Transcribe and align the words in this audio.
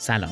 سلام. 0.00 0.30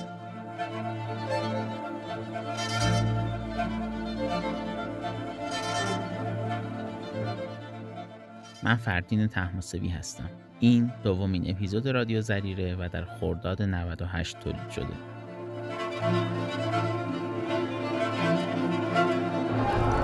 من 8.63 8.77
فردین 8.77 9.27
تحماسبی 9.27 9.89
هستم. 9.89 10.31
این 10.61 10.93
دومین 11.03 11.51
اپیزود 11.51 11.89
رادیو 11.89 12.21
زریره 12.21 12.75
و 12.75 12.89
در 12.93 13.05
خرداد 13.05 13.63
98 13.63 14.39
تولید 14.41 14.71
شده. 14.71 14.87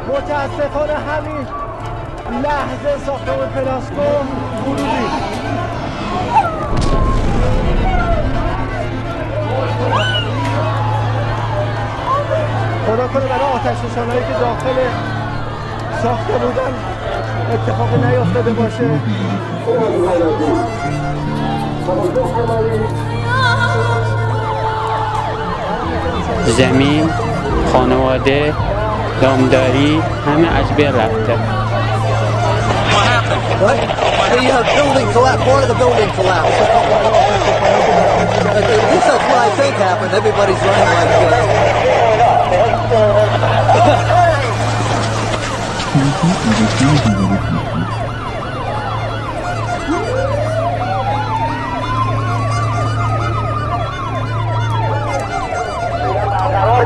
متاسفانه 0.09 0.93
همین 0.93 1.47
لحظه 2.43 2.99
ساختمان 2.99 3.51
پلاسکو 3.51 4.03
ورودی 4.67 5.34
خدا 13.05 13.13
کنه 13.13 13.29
برای 13.29 13.53
آتش 13.53 13.77
نشانهایی 13.91 14.21
که 14.21 14.33
داخل 14.41 14.77
ساخته 16.03 16.33
بودن 16.33 16.75
اتفاق 17.53 18.05
نیافتاده 18.05 18.51
باشه 18.51 18.91
زمین 26.47 27.11
خانواده 27.73 28.55
دامداری 29.23 30.03
همه 30.27 30.49
از 30.49 30.77
بین 30.77 30.95
رفته 30.95 31.39
The 34.35 34.51
uh, 34.51 34.63
building 34.77 35.09
collapsed. 35.13 35.45
Part 35.47 35.63
of 35.63 35.69
the 35.69 35.75
building 35.75 36.11
collapsed. 36.19 36.59
Least 38.91 39.07
that's 39.09 39.25
what 39.31 39.41
I 39.47 39.51
think 39.59 39.75
happened. 39.77 40.13
Everybody's 40.13 40.61
running 40.67 40.91
like. 40.97 41.89
Uh, 41.89 41.94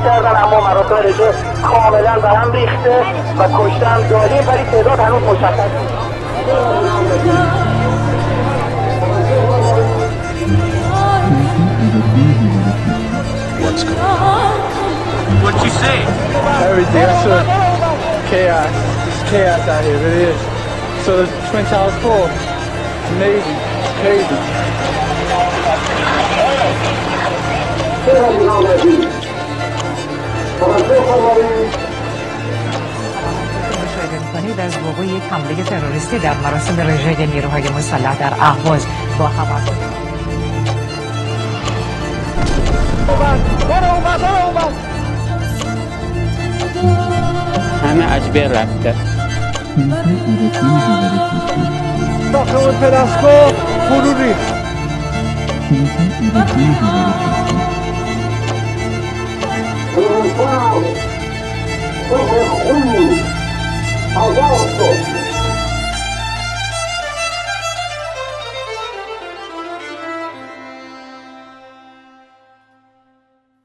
کردن 0.05 0.43
اما 0.43 0.61
مراسم 0.61 0.97
رژه 0.97 1.35
کاملا 1.63 2.19
به 2.19 2.29
ریخته 2.53 3.03
و 3.39 3.49
کشتن 3.59 4.09
داریم 4.09 4.49
ولی 4.49 4.65
تعداد 4.65 5.01
هنوز 5.01 5.23
مشخص 5.23 5.59
نیست. 5.59 5.99
What'd 15.43 15.63
you 15.63 15.71
say? 15.71 16.03
Everything. 16.71 17.05
I 17.05 17.23
saw 17.23 17.39
chaos. 18.31 18.71
Just 19.07 19.23
chaos 19.31 19.69
out 19.69 19.85
here. 19.85 19.97
It 19.97 20.17
is. 20.31 20.41
So 21.05 21.25
the 21.25 21.27
Twin 21.51 21.65
Towers 21.67 21.95
fall. 22.03 22.27
It's 22.27 23.11
amazing. 23.17 23.59
It's 23.83 23.93
crazy. 24.03 24.39
می‌کنید 34.49 34.61
از 34.61 34.77
وقوع 34.77 35.07
یک 35.07 35.23
حمله 35.31 35.63
تروریستی 35.63 36.19
در 36.19 36.35
مراسم 36.35 36.81
رژه 36.81 37.27
نیروهای 37.27 37.69
مسلح 37.69 38.19
در 38.19 38.33
اهواز 38.41 38.87
با 39.19 39.27
هواپیما 39.27 39.89
برو 43.69 44.01
برو 44.01 44.48
همه 48.03 48.13
از 48.13 48.33
بین 48.33 48.51
رفته 48.51 48.95
ساختمان 52.33 52.75
پلاسکو 52.81 53.57
فرو 53.89 54.23
ریخت 54.23 54.59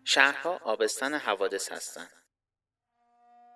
شهرها 0.05 0.59
آبستن 0.63 1.13
حوادث 1.13 1.71
هستند. 1.71 2.22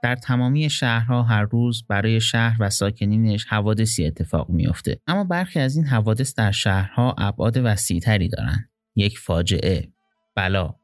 در 0.08 0.16
تمامی 0.16 0.70
شهرها 0.70 1.24
هر 1.24 1.42
روز 1.42 1.84
برای 1.90 2.22
شهر 2.22 2.58
و 2.60 2.70
ساکنینش 2.70 3.46
حوادثی 3.46 4.06
اتفاق 4.06 4.50
میافته. 4.50 5.00
اما 5.08 5.24
برخی 5.24 5.60
از 5.60 5.76
این 5.76 5.86
حوادث 5.86 6.36
در 6.36 6.52
شهرها 6.52 7.16
ابعاد 7.18 7.58
وسیعتری 7.64 8.30
دارند. 8.30 8.70
یک 8.96 9.20
فاجعه 9.20 9.88
بلا 10.36 10.76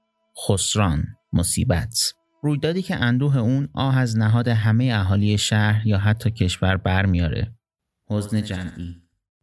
خسران 0.47 1.05
مصیبت. 1.33 2.13
رویدادی 2.41 2.81
که 2.81 2.95
اندوه 2.95 3.37
اون 3.37 3.69
آه 3.73 3.97
از 3.97 4.17
نهاد 4.17 4.47
همه 4.47 4.91
اهالی 4.93 5.37
شهر 5.37 5.87
یا 5.87 5.97
حتی 5.97 6.31
کشور 6.31 6.77
برمیاره 6.77 7.55
حزن 8.09 8.43
جمعی. 8.43 8.95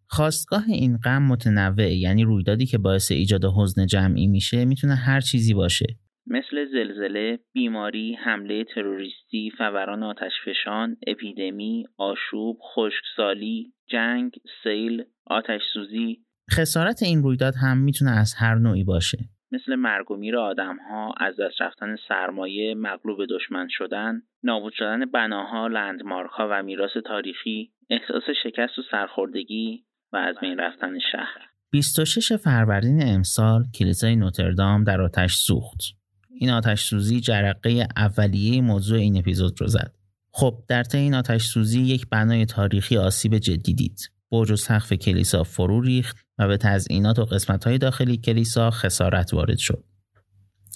خواستگاه 0.07 0.65
این 0.69 0.97
غم 0.97 1.23
متنوع 1.23 1.93
یعنی 1.93 2.25
رویدادی 2.25 2.67
که 2.67 2.79
باعث 2.79 3.13
ایجاد 3.13 3.45
حزن 3.57 3.87
جمعی 3.87 4.27
میشه 4.27 4.65
می‌تونه 4.65 4.95
هر 4.95 5.21
چیزی 5.21 5.55
باشه. 5.55 6.00
مثل 6.27 6.67
زلزله، 6.73 7.39
بیماری، 7.53 8.15
حمله 8.15 8.65
تروریستی، 8.65 9.51
فوران 9.59 10.03
آتشفشان، 10.03 10.97
اپیدمی، 11.07 11.85
آشوب، 11.97 12.59
خشکسالی، 12.75 13.73
جنگ، 13.91 14.33
سیل، 14.63 15.05
آتش 15.27 15.61
سوزی. 15.75 16.19
خسارت 16.51 17.03
این 17.03 17.23
رویداد 17.23 17.55
هم 17.63 17.79
می‌تونه 17.79 18.11
از 18.11 18.35
هر 18.39 18.55
نوعی 18.55 18.85
باشه. 18.85 19.19
مثل 19.53 19.75
مرگ 19.75 20.11
و 20.11 20.17
میر 20.17 20.37
آدم 20.37 20.77
ها، 20.91 21.15
از 21.21 21.35
دست 21.41 21.63
رفتن 21.63 21.97
سرمایه، 22.09 22.75
مغلوب 22.75 23.19
دشمن 23.31 23.69
شدن، 23.71 24.23
نابود 24.43 24.73
شدن 24.73 25.05
بناها، 25.05 25.67
لندمارک 25.67 26.31
ها 26.31 26.49
و 26.51 26.63
میراث 26.63 26.97
تاریخی، 27.07 27.73
احساس 27.91 28.23
شکست 28.43 28.79
و 28.79 28.83
سرخوردگی 28.91 29.85
و 30.13 30.17
از 30.17 30.37
بین 30.41 30.59
رفتن 30.59 30.99
شهر. 31.13 31.51
26 31.73 32.33
فروردین 32.33 33.03
امسال 33.03 33.63
کلیسای 33.79 34.17
نوتردام 34.17 34.85
در 34.85 35.01
آتش 35.01 35.35
سوخت. 35.35 36.00
این 36.41 36.51
آتش 36.51 36.85
سوزی 36.85 37.21
جرقه 37.21 37.89
اولیه 37.97 38.61
موضوع 38.61 38.99
این 38.99 39.19
اپیزود 39.19 39.61
رو 39.61 39.67
زد. 39.67 39.95
خب 40.33 40.65
در 40.69 40.83
طی 40.83 40.99
این 40.99 41.15
آتش 41.15 41.47
سوزی 41.47 41.81
یک 41.81 42.09
بنای 42.11 42.47
تاریخی 42.47 42.97
آسیب 42.97 43.39
جدی 43.39 43.75
دید. 43.75 44.01
برج 44.31 44.51
و 44.51 44.57
سقف 44.57 44.93
کلیسا 44.93 45.43
فرو 45.43 45.81
ریخت 45.81 46.17
و 46.39 46.49
به 46.49 46.57
تزئینات 46.57 47.19
و 47.19 47.25
قسمت‌های 47.25 47.79
داخلی 47.79 48.17
کلیسا 48.17 48.71
خسارت 48.71 49.35
وارد 49.35 49.59
شد. 49.59 49.85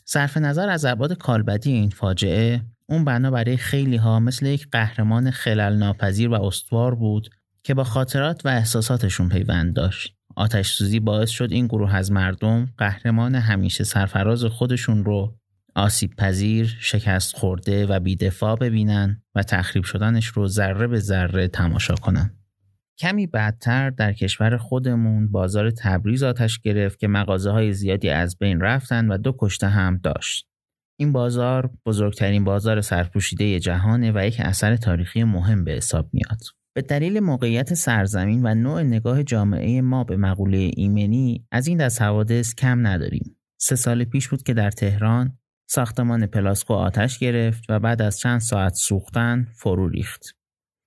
صرف 0.05 0.37
نظر 0.37 0.69
از 0.69 0.85
ابعاد 0.85 1.13
کالبدی 1.13 1.73
این 1.73 1.91
فاجعه، 1.91 2.63
اون 2.89 3.05
بنا 3.05 3.31
برای 3.31 3.57
خیلی 3.57 3.97
ها 3.97 4.21
مثل 4.21 4.47
یک 4.47 4.69
قهرمان 4.73 5.31
خلل 5.31 5.77
ناپذیر 5.77 6.29
و 6.29 6.43
استوار 6.43 6.95
بود 6.95 7.29
که 7.63 7.75
با 7.75 7.85
خاطرات 7.85 8.47
و 8.47 8.49
احساساتشون 8.49 9.29
پیوند 9.29 9.75
داشت. 9.75 10.15
آتش 10.37 10.71
سوزی 10.71 11.01
باعث 11.01 11.31
شد 11.31 11.53
این 11.53 11.67
گروه 11.67 11.95
از 11.95 12.13
مردم 12.13 12.69
قهرمان 12.79 13.35
همیشه 13.35 13.85
سرفراز 13.85 14.45
خودشون 14.45 15.05
رو 15.05 15.37
آسیب 15.75 16.15
پذیر، 16.19 16.77
شکست 16.81 17.37
خورده 17.37 17.87
و 17.87 18.01
بیدفاع 18.01 18.57
ببینن 18.57 19.23
و 19.35 19.43
تخریب 19.43 19.85
شدنش 19.85 20.27
رو 20.27 20.49
ذره 20.49 20.87
به 20.87 20.99
ذره 20.99 21.49
تماشا 21.49 21.95
کنن. 21.95 22.31
کمی 22.99 23.27
بعدتر 23.27 23.91
در 23.91 24.13
کشور 24.13 24.57
خودمون 24.57 25.31
بازار 25.31 25.71
تبریز 25.71 26.23
آتش 26.23 26.59
گرفت 26.59 26.99
که 26.99 27.09
مغازه 27.09 27.51
های 27.51 27.73
زیادی 27.73 28.11
از 28.11 28.39
بین 28.39 28.61
رفتن 28.61 29.09
و 29.09 29.19
دو 29.19 29.37
کشته 29.39 29.69
هم 29.69 30.01
داشت. 30.03 30.49
این 31.01 31.13
بازار 31.13 31.71
بزرگترین 31.87 32.45
بازار 32.45 32.81
سرپوشیده 32.81 33.61
جهانه 33.61 34.13
و 34.15 34.27
یک 34.27 34.37
اثر 34.39 34.77
تاریخی 34.77 35.25
مهم 35.25 35.65
به 35.65 35.73
حساب 35.73 36.11
میاد. 36.13 36.41
به 36.75 36.83
دلیل 36.83 37.21
موقعیت 37.21 37.75
سرزمین 37.75 38.41
و 38.47 38.55
نوع 38.55 38.83
نگاه 38.83 39.23
جامعه 39.23 39.81
ما 39.81 40.05
به 40.05 40.17
مقوله 40.17 40.71
ایمنی 40.77 41.47
از 41.53 41.67
این 41.67 41.79
دست 41.79 42.03
حوادث 42.03 42.55
کم 42.55 42.87
نداریم. 42.87 43.37
سه 43.61 43.77
سال 43.77 44.05
پیش 44.05 44.29
بود 44.29 44.43
که 44.43 44.55
در 44.55 44.71
تهران 44.71 45.39
ساختمان 45.67 46.27
پلاسکو 46.27 46.75
آتش 46.75 47.19
گرفت 47.19 47.65
و 47.69 47.81
بعد 47.81 48.03
از 48.03 48.19
چند 48.19 48.41
ساعت 48.41 48.75
سوختن 48.75 49.47
فرو 49.57 49.89
ریخت. 49.89 50.25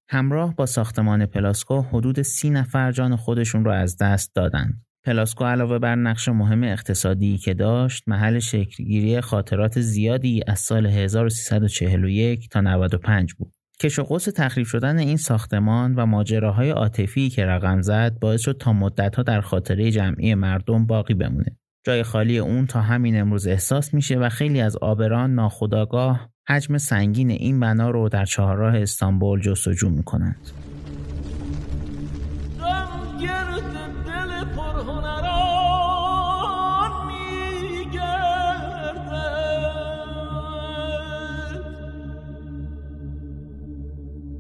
همراه 0.10 0.56
با 0.56 0.66
ساختمان 0.66 1.26
پلاسکو 1.26 1.82
حدود 1.82 2.22
سی 2.22 2.50
نفر 2.50 2.92
جان 2.92 3.16
خودشون 3.16 3.66
رو 3.66 3.72
از 3.72 3.98
دست 3.98 4.36
دادند. 4.36 4.82
پلاسکو 5.06 5.46
علاوه 5.46 5.80
بر 5.80 5.96
نقش 5.96 6.28
مهم 6.28 6.64
اقتصادی 6.64 7.38
که 7.38 7.54
داشت 7.54 8.04
محل 8.08 8.40
شکلگیری 8.40 9.22
خاطرات 9.22 9.82
زیادی 9.82 10.42
از 10.48 10.60
سال 10.60 10.86
1341 10.86 12.50
تا 12.50 12.62
95 12.62 13.34
بود. 13.34 13.54
کش 13.80 14.00
و 14.00 14.18
تخریب 14.18 14.66
شدن 14.66 14.98
این 14.98 15.18
ساختمان 15.18 15.96
و 15.96 16.06
ماجراهای 16.06 16.70
عاطفی 16.70 17.30
که 17.30 17.46
رقم 17.46 17.82
زد 17.82 18.20
باعث 18.20 18.42
شد 18.42 18.58
تا 18.60 18.74
مدتها 18.74 19.24
در 19.24 19.42
خاطره 19.42 19.92
جمعی 19.92 20.36
مردم 20.36 20.86
باقی 20.86 21.14
بمونه. 21.14 21.58
جای 21.88 22.04
خالی 22.04 22.40
اون 22.40 22.66
تا 22.66 22.82
همین 22.82 23.20
امروز 23.20 23.48
احساس 23.48 23.94
میشه 23.94 24.18
و 24.18 24.30
خیلی 24.30 24.62
از 24.62 24.78
آبران 24.78 25.34
ناخداگاه 25.34 26.30
حجم 26.48 26.78
سنگین 26.78 27.30
این 27.30 27.60
بنا 27.60 27.90
رو 27.90 28.10
در 28.10 28.26
چهارراه 28.26 28.78
استانبول 28.78 29.42
جستجو 29.42 29.90
می‌کنند. 29.90 30.52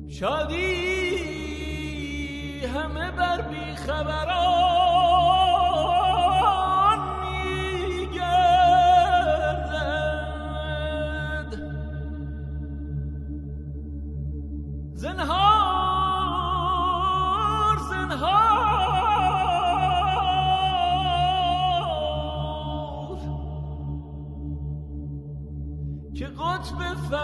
شادی 0.09 0.57
همه 2.75 3.11
بر 3.11 3.41
بیخبران 3.41 4.86
چه 27.09 27.15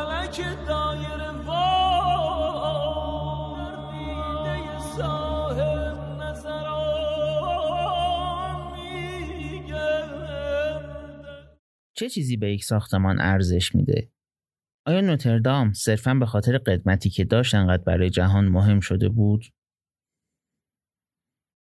چیزی 12.09 12.37
به 12.37 12.53
یک 12.53 12.63
ساختمان 12.63 13.21
ارزش 13.21 13.75
میده؟ 13.75 14.11
آیا 14.85 15.01
نوتردام 15.01 15.73
صرفا 15.73 16.13
به 16.13 16.25
خاطر 16.25 16.57
قدمتی 16.57 17.09
که 17.09 17.25
داشت 17.25 17.55
انقدر 17.55 17.83
برای 17.83 18.09
جهان 18.09 18.47
مهم 18.47 18.79
شده 18.79 19.09
بود؟ 19.09 19.45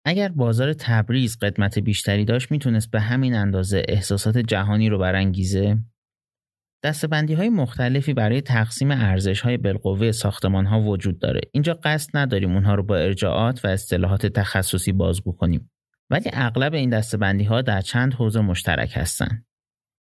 اگر 0.05 0.29
بازار 0.29 0.73
تبریز 0.73 1.39
قدمت 1.39 1.79
بیشتری 1.79 2.25
داشت 2.25 2.51
می‌تونست 2.51 2.91
به 2.91 3.01
همین 3.01 3.35
اندازه 3.35 3.83
احساسات 3.89 4.39
جهانی 4.39 4.89
رو 4.89 4.99
برانگیزه؟ 4.99 5.79
دستبندی 6.85 7.35
های 7.35 7.49
مختلفی 7.49 8.15
برای 8.15 8.41
تقسیم 8.41 8.91
ارزش 8.91 9.41
های 9.41 9.57
بالقوه 9.57 10.13
ساختمان 10.13 10.67
ها 10.67 10.81
وجود 10.81 11.19
داره. 11.19 11.41
اینجا 11.53 11.75
قصد 11.75 12.11
نداریم 12.17 12.53
اونها 12.53 12.75
رو 12.75 12.83
با 12.83 12.97
ارجاعات 12.97 13.65
و 13.65 13.69
اصطلاحات 13.69 14.27
تخصصی 14.27 14.93
بازگو 14.93 15.33
کنیم. 15.33 15.71
ولی 16.11 16.31
اغلب 16.33 16.75
این 16.75 16.91
دستبندی 16.91 17.45
ها 17.45 17.63
در 17.63 17.81
چند 17.81 18.15
حوزه 18.15 18.41
مشترک 18.41 18.93
هستند. 18.95 19.47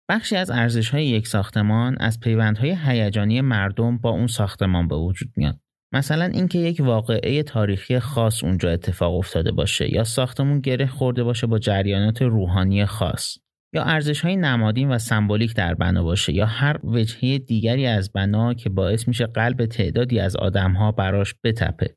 بخشی 0.08 0.36
از 0.36 0.50
ارزش 0.50 0.90
های 0.90 1.06
یک 1.06 1.26
ساختمان 1.26 1.96
از 2.00 2.20
پیوندهای 2.20 2.76
هیجانی 2.84 3.40
مردم 3.40 3.98
با 3.98 4.10
اون 4.10 4.26
ساختمان 4.26 4.88
به 4.88 4.96
وجود 4.96 5.28
میاد. 5.36 5.58
مثلا 5.92 6.24
اینکه 6.24 6.58
یک 6.58 6.80
واقعه 6.80 7.42
تاریخی 7.42 7.98
خاص 7.98 8.44
اونجا 8.44 8.70
اتفاق 8.70 9.14
افتاده 9.14 9.52
باشه 9.52 9.94
یا 9.94 10.04
ساختمون 10.04 10.60
گره 10.60 10.86
خورده 10.86 11.24
باشه 11.24 11.46
با 11.46 11.58
جریانات 11.58 12.22
روحانی 12.22 12.86
خاص 12.86 13.38
یا 13.74 13.82
ارزش 13.82 14.20
های 14.20 14.36
نمادین 14.36 14.88
و 14.88 14.98
سمبولیک 14.98 15.54
در 15.54 15.74
بنا 15.74 16.02
باشه 16.02 16.32
یا 16.32 16.46
هر 16.46 16.76
وجهه 16.84 17.38
دیگری 17.38 17.86
از 17.86 18.12
بنا 18.12 18.54
که 18.54 18.70
باعث 18.70 19.08
میشه 19.08 19.26
قلب 19.26 19.66
تعدادی 19.66 20.20
از 20.20 20.36
آدمها 20.36 20.92
براش 20.92 21.34
بتپه. 21.44 21.96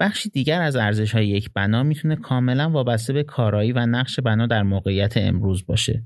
بخشی 0.00 0.30
دیگر 0.30 0.62
از 0.62 0.76
ارزش 0.76 1.14
های 1.14 1.28
یک 1.28 1.50
بنا 1.54 1.82
می‌تونه 1.82 2.16
کاملا 2.16 2.70
وابسته 2.70 3.12
به 3.12 3.22
کارایی 3.22 3.72
و 3.72 3.86
نقش 3.86 4.20
بنا 4.20 4.46
در 4.46 4.62
موقعیت 4.62 5.16
امروز 5.16 5.66
باشه. 5.66 6.04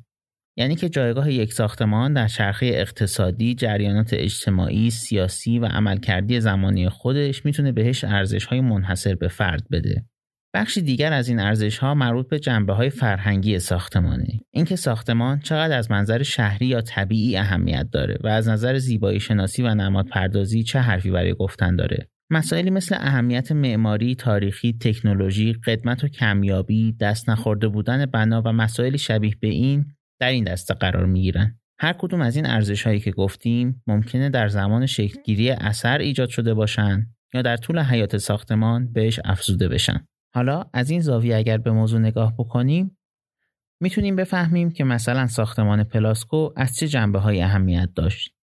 یعنی 0.58 0.74
که 0.74 0.88
جایگاه 0.88 1.32
یک 1.32 1.52
ساختمان 1.52 2.12
در 2.12 2.28
چرخه 2.28 2.66
اقتصادی، 2.66 3.54
جریانات 3.54 4.10
اجتماعی، 4.12 4.90
سیاسی 4.90 5.58
و 5.58 5.66
عملکردی 5.66 6.40
زمانی 6.40 6.88
خودش 6.88 7.44
می‌تونه 7.44 7.72
بهش 7.72 8.04
ارزش 8.04 8.44
های 8.44 8.60
منحصر 8.60 9.14
به 9.14 9.28
فرد 9.28 9.62
بده. 9.70 10.04
بخشی 10.54 10.82
دیگر 10.82 11.12
از 11.12 11.28
این 11.28 11.40
ارزش 11.40 11.78
ها 11.78 11.94
مربوط 11.94 12.28
به 12.28 12.38
جنبه 12.38 12.72
های 12.72 12.90
فرهنگی 12.90 13.58
ساختمانه. 13.58 14.40
اینکه 14.50 14.76
ساختمان 14.76 15.40
چقدر 15.40 15.78
از 15.78 15.90
منظر 15.90 16.22
شهری 16.22 16.66
یا 16.66 16.80
طبیعی 16.80 17.36
اهمیت 17.36 17.86
داره 17.92 18.18
و 18.24 18.28
از 18.28 18.48
نظر 18.48 18.78
زیبایی 18.78 19.20
شناسی 19.20 19.62
و 19.62 19.74
نماد 19.74 20.06
پردازی 20.06 20.62
چه 20.62 20.78
حرفی 20.78 21.10
برای 21.10 21.34
گفتن 21.34 21.76
داره. 21.76 22.08
مسائلی 22.30 22.70
مثل 22.70 22.96
اهمیت 23.00 23.52
معماری، 23.52 24.14
تاریخی، 24.14 24.72
تکنولوژی، 24.80 25.52
قدمت 25.52 26.04
و 26.04 26.08
کمیابی، 26.08 26.96
دست 27.00 27.30
نخورده 27.30 27.68
بودن 27.68 28.06
بنا 28.06 28.42
و 28.44 28.52
مسائلی 28.52 28.98
شبیه 28.98 29.34
به 29.40 29.48
این 29.48 29.86
در 30.20 30.28
این 30.28 30.44
دسته 30.44 30.74
قرار 30.74 31.06
می 31.06 31.22
گیرن. 31.22 31.58
هر 31.78 31.92
کدوم 31.92 32.20
از 32.20 32.36
این 32.36 32.46
ارزش 32.46 32.82
هایی 32.82 33.00
که 33.00 33.10
گفتیم 33.10 33.82
ممکنه 33.86 34.28
در 34.28 34.48
زمان 34.48 34.86
شکلگیری 34.86 35.50
اثر 35.50 35.98
ایجاد 35.98 36.28
شده 36.28 36.54
باشن 36.54 37.06
یا 37.34 37.42
در 37.42 37.56
طول 37.56 37.78
حیات 37.78 38.16
ساختمان 38.16 38.92
بهش 38.92 39.20
افزوده 39.24 39.68
بشن. 39.68 40.06
حالا 40.34 40.64
از 40.72 40.90
این 40.90 41.00
زاویه 41.00 41.36
اگر 41.36 41.58
به 41.58 41.72
موضوع 41.72 42.00
نگاه 42.00 42.34
بکنیم 42.38 42.98
می‌تونیم 43.80 44.16
بفهمیم 44.16 44.70
که 44.70 44.84
مثلا 44.84 45.26
ساختمان 45.26 45.84
پلاسکو 45.84 46.50
از 46.56 46.76
چه 46.76 46.88
جنبه 46.88 47.18
های 47.18 47.42
اهمیت 47.42 47.88
داشت. 47.94 48.34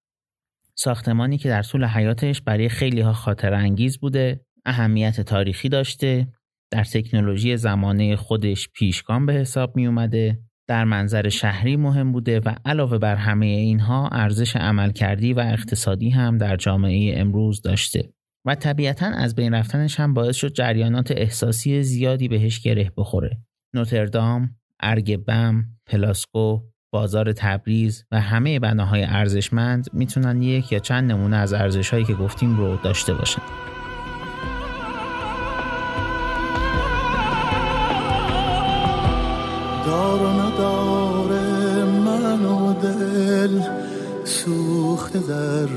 ساختمانی 0.75 1.37
که 1.37 1.49
در 1.49 1.63
طول 1.63 1.85
حیاتش 1.85 2.41
برای 2.41 2.69
خیلی 2.69 3.01
ها 3.01 3.13
خاطر 3.13 3.53
انگیز 3.53 3.99
بوده، 3.99 4.45
اهمیت 4.65 5.21
تاریخی 5.21 5.69
داشته، 5.69 6.27
در 6.71 6.83
تکنولوژی 6.83 7.57
زمانه 7.57 8.15
خودش 8.15 8.69
پیشگام 8.69 9.25
به 9.25 9.33
حساب 9.33 9.75
می 9.75 9.87
اومده 9.87 10.39
در 10.67 10.83
منظر 10.83 11.29
شهری 11.29 11.75
مهم 11.75 12.11
بوده 12.11 12.39
و 12.39 12.55
علاوه 12.65 12.97
بر 12.97 13.15
همه 13.15 13.45
اینها 13.45 14.07
ارزش 14.07 14.55
عملکردی 14.55 15.33
و 15.33 15.39
اقتصادی 15.39 16.09
هم 16.09 16.37
در 16.37 16.55
جامعه 16.55 17.19
امروز 17.19 17.61
داشته 17.61 18.13
و 18.45 18.55
طبیعتا 18.55 19.05
از 19.05 19.35
بین 19.35 19.53
رفتنش 19.53 19.99
هم 19.99 20.13
باعث 20.13 20.35
شد 20.35 20.53
جریانات 20.53 21.11
احساسی 21.11 21.83
زیادی 21.83 22.27
بهش 22.27 22.59
گره 22.59 22.91
بخوره 22.97 23.37
نوتردام، 23.73 24.55
ارگ 24.79 25.17
بم، 25.17 25.65
پلاسکو، 25.85 26.61
بازار 26.93 27.33
تبریز 27.33 28.05
و 28.11 28.21
همه 28.21 28.59
بناهای 28.59 29.03
ارزشمند 29.03 29.85
می‌تونن 29.93 30.41
یک 30.41 30.71
یا 30.71 30.79
چند 30.79 31.11
نمونه 31.11 31.37
از 31.37 31.53
ارزشهایی 31.53 32.05
که 32.05 32.13
گفتیم 32.13 32.57
رو 32.57 32.75
داشته 32.75 33.13
باشن. 33.13 33.41
دار 39.85 40.21
و 42.45 42.73
دل 42.81 43.61
سوخته 44.29 45.19
در 45.19 45.67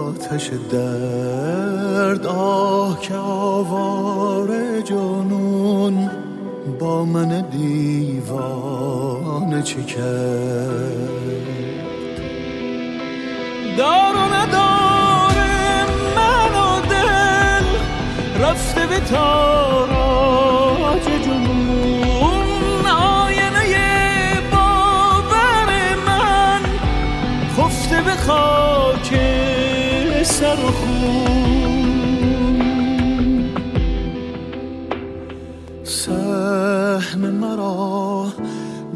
آتش 0.00 0.50
درد 0.70 2.26
آه 2.26 3.00
که 3.00 3.14
آوار 3.14 4.80
جنون 4.80 6.10
با 6.80 7.04
من 7.04 7.40
دیوانه 7.50 8.82
چه 9.62 9.82
کرد 9.82 11.26
دار 13.78 14.16
و 14.16 14.34
نداره 14.34 15.84
من 16.16 16.54
و 16.54 16.80
دل 16.90 17.64
رفته 18.44 18.86
به 18.86 19.00
تاراج 19.00 20.05
سر 30.46 30.60
و 30.64 30.70
خون. 30.70 32.36
سهم 35.84 37.18
مرا 37.18 38.26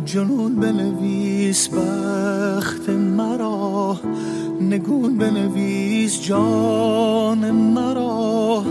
جنون 0.04 0.56
بنویس 0.56 1.68
بخت 1.68 2.90
مرا 2.90 3.96
نگون 4.60 5.18
بنویس 5.18 6.22
جان 6.22 7.50
مرا 7.50 8.64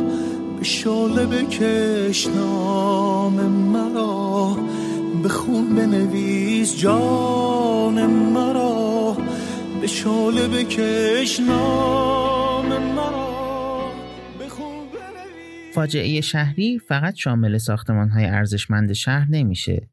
به 0.60 0.64
شاله 0.64 1.26
بکش 1.26 2.28
نام 2.28 3.34
مرا 3.74 4.58
به 5.24 5.30
خون 5.30 5.76
بنویس 5.76 6.78
جان 6.78 8.06
مرا 8.06 9.18
به 9.82 9.88
شاله 9.88 10.48
بکش 10.48 11.40
نام 11.40 12.29
فاجعه 15.74 16.22
شهری 16.22 16.80
فقط 16.80 17.16
شامل 17.16 17.58
ساختمان 17.58 18.10
های 18.10 18.26
ارزشمند 18.26 18.94
شهر 18.94 19.28
نمیشه. 19.30 19.90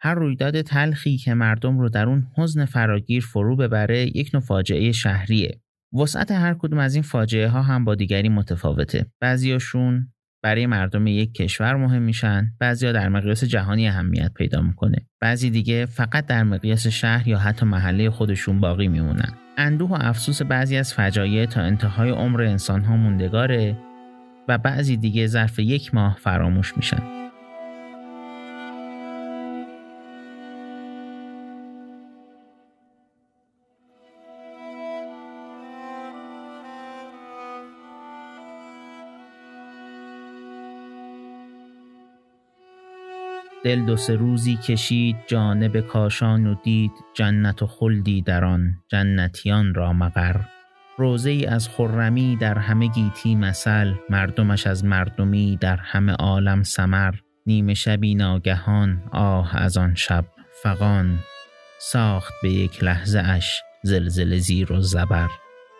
هر 0.00 0.14
رویداد 0.14 0.62
تلخی 0.62 1.16
که 1.16 1.34
مردم 1.34 1.78
رو 1.78 1.88
در 1.88 2.06
اون 2.06 2.26
حزن 2.36 2.64
فراگیر 2.64 3.24
فرو 3.24 3.56
ببره 3.56 4.16
یک 4.16 4.30
نوع 4.34 4.42
فاجعه 4.42 4.92
شهریه. 4.92 5.60
وسعت 6.00 6.30
هر 6.30 6.54
کدوم 6.54 6.78
از 6.78 6.94
این 6.94 7.02
فاجعه 7.02 7.48
ها 7.48 7.62
هم 7.62 7.84
با 7.84 7.94
دیگری 7.94 8.28
متفاوته. 8.28 9.06
بعضیاشون 9.20 10.08
برای 10.42 10.66
مردم 10.66 11.06
یک 11.06 11.34
کشور 11.34 11.76
مهم 11.76 12.02
میشن 12.02 12.52
بعضیا 12.60 12.92
در 12.92 13.08
مقیاس 13.08 13.44
جهانی 13.44 13.88
اهمیت 13.88 14.32
پیدا 14.34 14.62
می‌کنه 14.62 14.98
بعضی 15.20 15.50
دیگه 15.50 15.86
فقط 15.86 16.26
در 16.26 16.42
مقیاس 16.42 16.86
شهر 16.86 17.28
یا 17.28 17.38
حتی 17.38 17.66
محله 17.66 18.10
خودشون 18.10 18.60
باقی 18.60 18.88
میمونن 18.88 19.34
اندوه 19.56 19.90
و 19.90 19.96
افسوس 20.00 20.42
بعضی 20.42 20.76
از 20.76 20.94
فجایع 20.94 21.46
تا 21.46 21.60
انتهای 21.60 22.10
عمر 22.10 22.42
انسانها 22.42 22.96
موندگاره 22.96 23.76
و 24.48 24.58
بعضی 24.58 24.96
دیگه 24.96 25.26
ظرف 25.26 25.58
یک 25.58 25.94
ماه 25.94 26.16
فراموش 26.20 26.76
میشن. 26.76 27.24
دل 43.64 43.84
دو 43.84 43.96
سه 43.96 44.14
روزی 44.14 44.56
کشید 44.56 45.16
جانب 45.26 45.80
کاشان 45.80 46.46
و 46.46 46.54
دید 46.64 46.92
جنت 47.14 47.62
و 47.62 47.66
خلدی 47.66 48.22
در 48.22 48.44
آن 48.44 48.74
جنتیان 48.88 49.74
را 49.74 49.92
مقر. 49.92 50.53
روزه 50.98 51.30
ای 51.30 51.46
از 51.46 51.68
خرمی 51.68 52.36
در 52.36 52.58
همه 52.58 52.86
گیتی 52.86 53.34
مثل 53.34 53.94
مردمش 54.10 54.66
از 54.66 54.84
مردمی 54.84 55.58
در 55.60 55.76
همه 55.76 56.12
عالم 56.12 56.62
سمر 56.62 57.14
نیمه 57.46 57.74
شبی 57.74 58.14
ناگهان 58.14 59.02
آه 59.12 59.56
از 59.56 59.76
آن 59.76 59.94
شب 59.94 60.24
فغان 60.62 61.18
ساخت 61.78 62.32
به 62.42 62.50
یک 62.50 62.84
لحظه 62.84 63.18
اش 63.18 63.62
زلزله 63.82 64.38
زیر 64.38 64.72
و 64.72 64.80
زبر. 64.80 65.28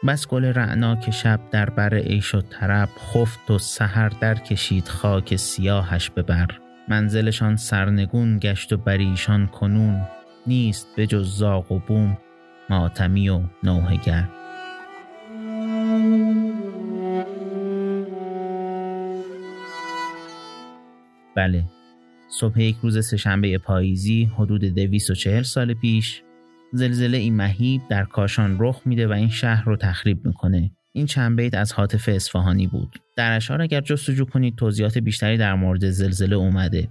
بس 0.06 0.28
گل 0.28 0.44
رعنا 0.44 1.10
شب 1.10 1.40
در 1.50 1.70
بر 1.70 1.94
عیش 1.94 2.34
و 2.34 2.40
طرب 2.40 2.88
خفت 3.12 3.50
و 3.50 3.58
سحر 3.58 4.08
در 4.08 4.34
کشید 4.34 4.88
خاک 4.88 5.36
سیاهش 5.36 6.10
ببر 6.10 6.48
منزلشان 6.88 7.56
سرنگون 7.56 8.38
گشت 8.38 8.72
و 8.72 8.76
بریشان 8.76 9.46
کنون 9.46 10.00
نیست 10.46 10.88
به 10.96 11.06
جز 11.06 11.36
زاغ 11.36 11.72
و 11.72 11.78
بوم 11.78 12.18
ماتمی 12.70 13.28
و 13.28 13.40
نوهگر. 13.62 14.43
بله. 21.36 21.64
صبح 22.28 22.60
یک 22.60 22.76
روز 22.82 23.06
سهشنبه 23.06 23.58
پاییزی 23.58 24.24
حدود 24.24 24.64
240 24.64 25.42
سال 25.42 25.74
پیش 25.74 26.22
زلزله 26.72 27.18
این 27.18 27.36
مهیب 27.36 27.82
در 27.90 28.04
کاشان 28.04 28.56
رخ 28.60 28.82
میده 28.84 29.06
و 29.06 29.12
این 29.12 29.28
شهر 29.28 29.64
رو 29.64 29.76
تخریب 29.76 30.26
می‌کنه. 30.26 30.70
این 30.92 31.06
چند 31.06 31.36
بیت 31.36 31.54
از 31.54 31.72
حاطف 31.72 32.08
اصفهانی 32.08 32.66
بود. 32.66 32.98
در 33.16 33.36
اشعار 33.36 33.62
اگر 33.62 33.80
جستجو 33.80 34.24
کنید 34.24 34.56
توضیحات 34.56 34.98
بیشتری 34.98 35.36
در 35.36 35.54
مورد 35.54 35.90
زلزله 35.90 36.36
اومده. 36.36 36.88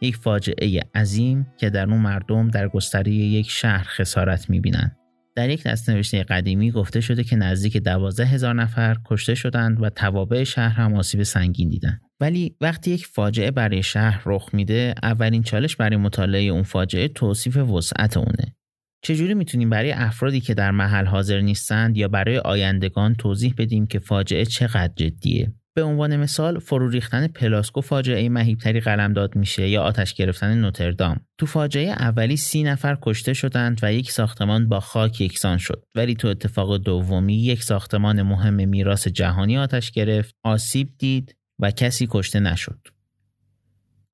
یک 0.00 0.16
فاجعه 0.16 0.82
عظیم 0.94 1.46
که 1.56 1.70
در 1.70 1.90
اون 1.90 2.00
مردم 2.00 2.48
در 2.48 2.68
گستره 2.68 3.12
یک 3.12 3.50
شهر 3.50 3.84
خسارت 3.84 4.50
می‌بینند 4.50 4.96
در 5.36 5.50
یک 5.50 5.62
دستنوشته 5.62 6.22
قدیمی 6.22 6.70
گفته 6.70 7.00
شده 7.00 7.24
که 7.24 7.36
نزدیک 7.36 7.76
دوازده 7.76 8.24
هزار 8.24 8.54
نفر 8.54 8.96
کشته 9.04 9.34
شدند 9.34 9.82
و 9.82 9.90
توابع 9.90 10.44
شهر 10.44 10.80
هم 10.80 10.94
آسیب 10.94 11.22
سنگین 11.22 11.68
دیدند. 11.68 12.00
ولی 12.20 12.56
وقتی 12.60 12.90
یک 12.90 13.06
فاجعه 13.06 13.50
برای 13.50 13.82
شهر 13.82 14.22
رخ 14.26 14.48
میده 14.52 14.94
اولین 15.02 15.42
چالش 15.42 15.76
برای 15.76 15.96
مطالعه 15.96 16.42
اون 16.42 16.62
فاجعه 16.62 17.08
توصیف 17.08 17.56
وسعت 17.56 18.16
اونه 18.16 18.56
چجوری 19.02 19.34
می‌تونیم 19.34 19.70
برای 19.70 19.92
افرادی 19.92 20.40
که 20.40 20.54
در 20.54 20.70
محل 20.70 21.06
حاضر 21.06 21.40
نیستند 21.40 21.96
یا 21.96 22.08
برای 22.08 22.38
آیندگان 22.38 23.14
توضیح 23.14 23.54
بدیم 23.58 23.86
که 23.86 23.98
فاجعه 23.98 24.44
چقدر 24.44 24.92
جدیه 24.96 25.52
به 25.76 25.82
عنوان 25.82 26.16
مثال 26.16 26.58
فرو 26.58 26.88
ریختن 26.88 27.26
پلاسکو 27.26 27.80
فاجعه 27.80 28.28
مهیبتری 28.28 28.80
قلمداد 28.80 29.36
میشه 29.36 29.68
یا 29.68 29.82
آتش 29.82 30.14
گرفتن 30.14 30.58
نوتردام. 30.58 31.20
تو 31.38 31.46
فاجعه 31.46 31.90
اولی 31.90 32.36
سی 32.36 32.62
نفر 32.62 32.98
کشته 33.02 33.32
شدند 33.32 33.80
و 33.82 33.92
یک 33.92 34.10
ساختمان 34.10 34.68
با 34.68 34.80
خاک 34.80 35.20
یکسان 35.20 35.58
شد. 35.58 35.84
ولی 35.94 36.14
تو 36.14 36.28
اتفاق 36.28 36.76
دومی 36.76 37.42
یک 37.42 37.62
ساختمان 37.62 38.22
مهم 38.22 38.68
میراث 38.68 39.08
جهانی 39.08 39.58
آتش 39.58 39.90
گرفت 39.90 40.34
آسیب 40.42 40.88
دید 40.98 41.36
و 41.58 41.70
کسی 41.70 42.08
کشته 42.10 42.40
نشد. 42.40 42.78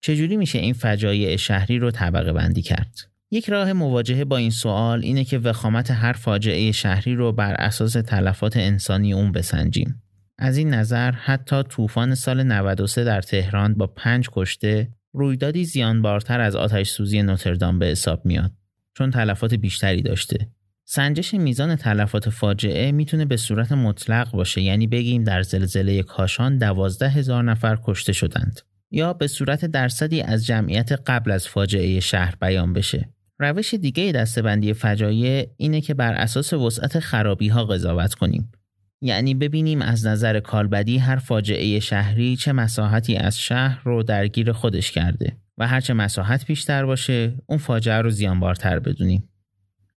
چجوری 0.01 0.37
میشه 0.37 0.59
این 0.59 0.73
فجایع 0.73 1.37
شهری 1.37 1.79
رو 1.79 1.91
طبقه 1.91 2.33
بندی 2.33 2.63
کرد؟ 2.63 2.95
یک 3.31 3.49
راه 3.49 3.73
مواجهه 3.73 4.25
با 4.25 4.37
این 4.37 4.51
سوال 4.51 5.03
اینه 5.03 5.25
که 5.25 5.39
وخامت 5.39 5.91
هر 5.91 6.13
فاجعه 6.13 6.73
شهری 6.73 7.15
رو 7.15 7.33
بر 7.33 7.55
اساس 7.55 7.93
تلفات 7.93 8.57
انسانی 8.57 9.13
اون 9.13 9.33
بسنجیم. 9.33 10.03
از 10.39 10.57
این 10.57 10.75
نظر 10.75 11.11
حتی 11.11 11.63
طوفان 11.63 12.15
سال 12.15 12.43
93 12.43 13.05
در 13.05 13.21
تهران 13.21 13.75
با 13.75 13.87
پنج 13.87 14.29
کشته 14.33 14.89
رویدادی 15.13 15.65
زیانبارتر 15.65 16.41
از 16.41 16.57
آتش 16.57 16.89
سوزی 16.89 17.23
نوتردام 17.23 17.79
به 17.79 17.87
حساب 17.87 18.27
میاد 18.27 18.53
چون 18.95 19.11
تلفات 19.11 19.55
بیشتری 19.55 20.03
داشته. 20.03 20.49
سنجش 20.85 21.35
میزان 21.35 21.77
تلفات 21.77 22.31
فاجعه 22.31 22.93
می‌تونه 22.93 23.25
به 23.25 23.37
صورت 23.37 23.73
مطلق 23.73 24.31
باشه 24.31 24.63
یعنی 24.63 24.87
بگیم 24.87 25.25
در 25.25 25.43
زلزله 25.43 26.03
کاشان 26.03 26.59
دوازده 26.59 27.09
هزار 27.09 27.45
نفر 27.45 27.79
کشته 27.85 28.13
شدند 28.13 28.61
یا 28.91 29.13
به 29.13 29.27
صورت 29.27 29.65
درصدی 29.65 30.23
از 30.23 30.47
جمعیت 30.47 30.93
قبل 31.07 31.31
از 31.31 31.49
فاجعه 31.49 32.01
شهر 32.01 32.35
بیان 32.41 32.73
بشه 32.73 33.09
روش 33.39 33.75
دیگه 33.75 34.13
دستبندی 34.13 34.73
فجایع 34.73 35.47
اینه 35.57 35.81
که 35.81 35.95
بر 35.95 36.13
اساس 36.13 36.53
وسعت 36.53 36.99
خرابی 36.99 37.49
ها 37.49 37.65
قضاوت 37.65 38.15
کنیم. 38.15 38.53
یعنی 39.03 39.35
ببینیم 39.35 39.83
از 39.83 40.07
نظر 40.07 40.41
کالبدی 40.41 40.99
هر 40.99 41.17
فاجعه 41.17 41.81
شهری 41.81 42.37
چه 42.37 42.53
مساحتی 42.53 43.17
از 43.17 43.41
شهر 43.41 43.83
رو 43.85 44.03
درگیر 44.03 44.53
خودش 44.53 44.93
کرده 44.93 45.37
و 45.59 45.69
هرچه 45.69 45.95
مساحت 45.95 46.47
بیشتر 46.47 46.87
باشه 46.87 47.35
اون 47.47 47.59
فاجعه 47.59 48.01
رو 48.01 48.11
زیانبارتر 48.11 48.79
بدونیم. 48.79 49.29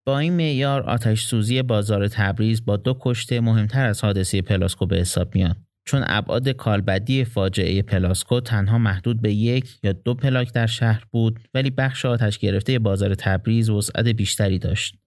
با 0.05 0.19
این 0.19 0.33
معیار 0.33 0.83
آتش 0.83 1.23
سوزی 1.23 1.63
بازار 1.63 2.09
تبریز 2.09 2.65
با 2.65 2.77
دو 2.77 2.97
کشته 3.01 3.41
مهمتر 3.41 3.87
از 3.87 4.05
حادثه 4.05 4.43
پلاسکو 4.43 4.87
به 4.87 4.97
حساب 4.97 5.35
میاد. 5.35 5.57
چون 5.85 6.05
ابعاد 6.07 6.49
کالبدی 6.49 7.25
فاجعه 7.25 7.83
پلاسکو 7.83 8.41
تنها 8.41 8.79
محدود 8.79 9.23
به 9.23 9.33
یک 9.33 9.79
یا 9.83 9.93
دو 9.93 10.15
پلاک 10.15 10.53
در 10.53 10.67
شهر 10.67 11.05
بود 11.11 11.41
ولی 11.55 11.71
بخش 11.71 12.05
آتش 12.05 12.39
گرفته 12.39 12.79
بازار 12.79 13.15
تبریز 13.15 13.71
وسعت 13.71 14.09
بیشتری 14.09 14.59
داشت. 14.59 15.02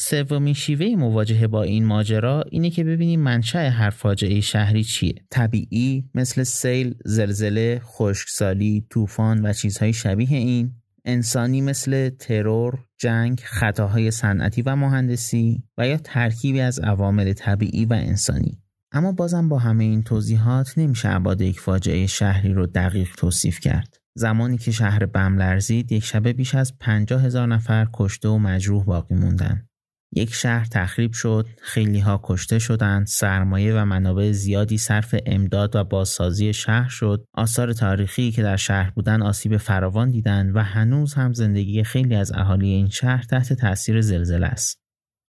سومین 0.00 0.54
شیوه 0.54 0.96
مواجهه 0.96 1.46
با 1.46 1.62
این 1.62 1.84
ماجرا 1.84 2.44
اینه 2.50 2.70
که 2.70 2.84
ببینیم 2.84 3.20
منشأ 3.20 3.68
هر 3.68 3.90
فاجعه 3.90 4.40
شهری 4.40 4.84
چیه. 4.84 5.14
طبیعی 5.30 6.10
مثل 6.14 6.42
سیل، 6.42 6.94
زلزله، 7.04 7.80
خشکسالی، 7.84 8.86
طوفان 8.90 9.46
و 9.46 9.52
چیزهای 9.52 9.92
شبیه 9.92 10.38
این 10.38 10.72
انسانی 11.04 11.60
مثل 11.60 12.08
ترور، 12.08 12.78
جنگ، 12.98 13.40
خطاهای 13.44 14.10
صنعتی 14.10 14.62
و 14.62 14.76
مهندسی 14.76 15.62
و 15.78 15.88
یا 15.88 15.96
ترکیبی 15.96 16.60
از 16.60 16.78
عوامل 16.78 17.32
طبیعی 17.32 17.84
و 17.84 17.92
انسانی. 17.92 18.58
اما 18.92 19.12
بازم 19.12 19.48
با 19.48 19.58
همه 19.58 19.84
این 19.84 20.02
توضیحات 20.02 20.78
نمیشه 20.78 21.08
ابعاد 21.08 21.40
یک 21.40 21.60
فاجعه 21.60 22.06
شهری 22.06 22.52
رو 22.52 22.66
دقیق 22.66 23.08
توصیف 23.16 23.60
کرد. 23.60 23.96
زمانی 24.14 24.58
که 24.58 24.70
شهر 24.70 25.06
بم 25.06 25.38
لرزید 25.38 25.92
یک 25.92 26.04
شبه 26.04 26.32
بیش 26.32 26.54
از 26.54 26.78
50 26.78 27.24
هزار 27.24 27.46
نفر 27.46 27.88
کشته 27.94 28.28
و 28.28 28.38
مجروح 28.38 28.84
باقی 28.84 29.14
موندن. 29.14 29.66
یک 30.12 30.34
شهر 30.34 30.64
تخریب 30.64 31.12
شد، 31.12 31.48
خیلی 31.62 31.98
ها 31.98 32.20
کشته 32.22 32.58
شدند، 32.58 33.06
سرمایه 33.06 33.74
و 33.74 33.84
منابع 33.84 34.32
زیادی 34.32 34.78
صرف 34.78 35.14
امداد 35.26 35.76
و 35.76 35.84
بازسازی 35.84 36.52
شهر 36.52 36.88
شد، 36.88 37.24
آثار 37.34 37.72
تاریخی 37.72 38.30
که 38.30 38.42
در 38.42 38.56
شهر 38.56 38.90
بودن 38.90 39.22
آسیب 39.22 39.56
فراوان 39.56 40.10
دیدند 40.10 40.56
و 40.56 40.62
هنوز 40.62 41.14
هم 41.14 41.32
زندگی 41.32 41.84
خیلی 41.84 42.14
از 42.14 42.32
اهالی 42.32 42.68
این 42.68 42.88
شهر 42.88 43.22
تحت 43.22 43.52
تاثیر 43.52 44.00
زلزله 44.00 44.46
است. 44.46 44.80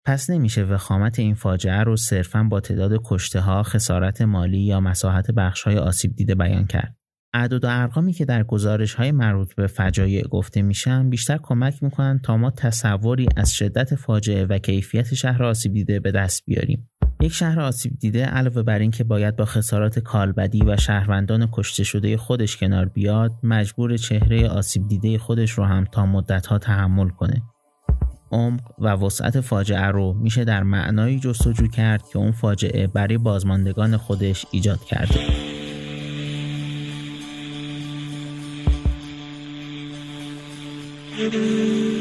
پس 0.05 0.29
نمیشه 0.29 0.63
وخامت 0.63 1.19
این 1.19 1.35
فاجعه 1.35 1.83
رو 1.83 1.95
صرفا 1.95 2.43
با 2.43 2.59
تعداد 2.59 3.01
کشته 3.05 3.39
ها، 3.39 3.63
خسارت 3.63 4.21
مالی 4.21 4.59
یا 4.59 4.79
مساحت 4.79 5.31
بخش 5.31 5.63
های 5.63 5.77
آسیب 5.77 6.15
دیده 6.15 6.35
بیان 6.35 6.65
کرد. 6.65 6.95
اعداد 7.37 7.63
و 7.63 7.67
ارقامی 7.69 8.13
که 8.13 8.25
در 8.25 8.43
گزارش 8.43 8.93
های 8.93 9.11
مربوط 9.11 9.55
به 9.55 9.67
فجایع 9.67 10.23
گفته 10.27 10.61
میشن 10.61 11.09
بیشتر 11.09 11.39
کمک 11.43 11.83
می‌کنن 11.83 12.19
تا 12.23 12.37
ما 12.37 12.51
تصوری 12.51 13.27
از 13.35 13.53
شدت 13.53 13.95
فاجعه 13.95 14.45
و 14.45 14.57
کیفیت 14.57 15.13
شهر 15.13 15.43
آسیب 15.43 15.73
دیده 15.73 15.99
به 15.99 16.11
دست 16.11 16.43
بیاریم. 16.45 16.89
یک 17.21 17.33
شهر 17.33 17.59
آسیب 17.59 17.99
دیده 17.99 18.25
علاوه 18.25 18.63
بر 18.63 18.79
اینکه 18.79 19.03
باید 19.03 19.35
با 19.35 19.45
خسارات 19.45 19.99
کالبدی 19.99 20.61
و 20.65 20.77
شهروندان 20.77 21.49
کشته 21.51 21.83
شده 21.83 22.17
خودش 22.17 22.57
کنار 22.57 22.85
بیاد، 22.85 23.31
مجبور 23.43 23.97
چهره 23.97 24.49
آسیب 24.49 24.87
دیده 24.87 25.17
خودش 25.17 25.51
رو 25.51 25.63
هم 25.63 25.85
تا 25.91 26.05
مدتها 26.05 26.57
تحمل 26.57 27.09
کنه. 27.09 27.41
عمق 28.31 28.61
و 28.79 28.87
وسعت 28.87 29.41
فاجعه 29.41 29.85
رو 29.85 30.13
میشه 30.13 30.43
در 30.43 30.63
معنایی 30.63 31.19
جستجو 31.19 31.67
کرد 31.67 32.03
که 32.13 32.19
اون 32.19 32.31
فاجعه 32.31 32.87
برای 32.87 33.17
بازماندگان 33.17 33.97
خودش 33.97 34.45
ایجاد 34.51 34.79
کرده. 34.79 35.56
Mm-hmm. 41.17 41.96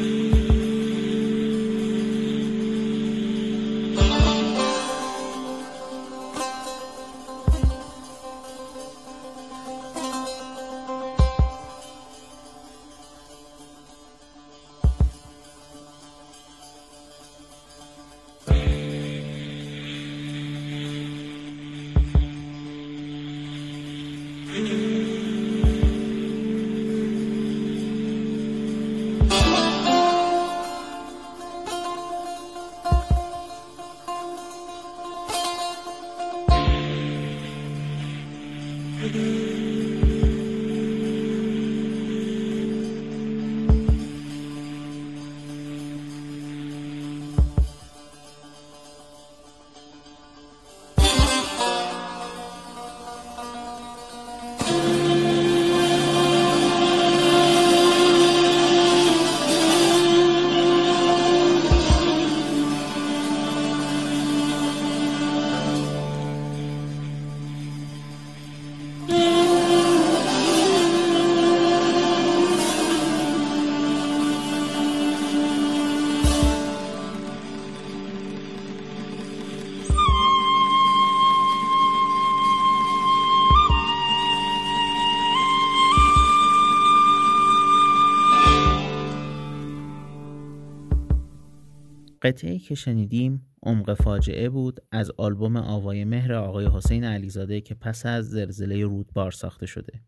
قطعه 92.27 92.59
که 92.59 92.75
شنیدیم 92.75 93.45
عمق 93.63 93.93
فاجعه 93.93 94.49
بود 94.49 94.79
از 94.91 95.11
آلبوم 95.17 95.57
آوای 95.57 96.05
مهر 96.05 96.33
آقای 96.33 96.67
حسین 96.67 97.03
علیزاده 97.03 97.61
که 97.61 97.75
پس 97.75 98.05
از 98.05 98.29
زلزله 98.29 98.83
رودبار 98.83 99.31
ساخته 99.31 99.65
شده. 99.65 100.01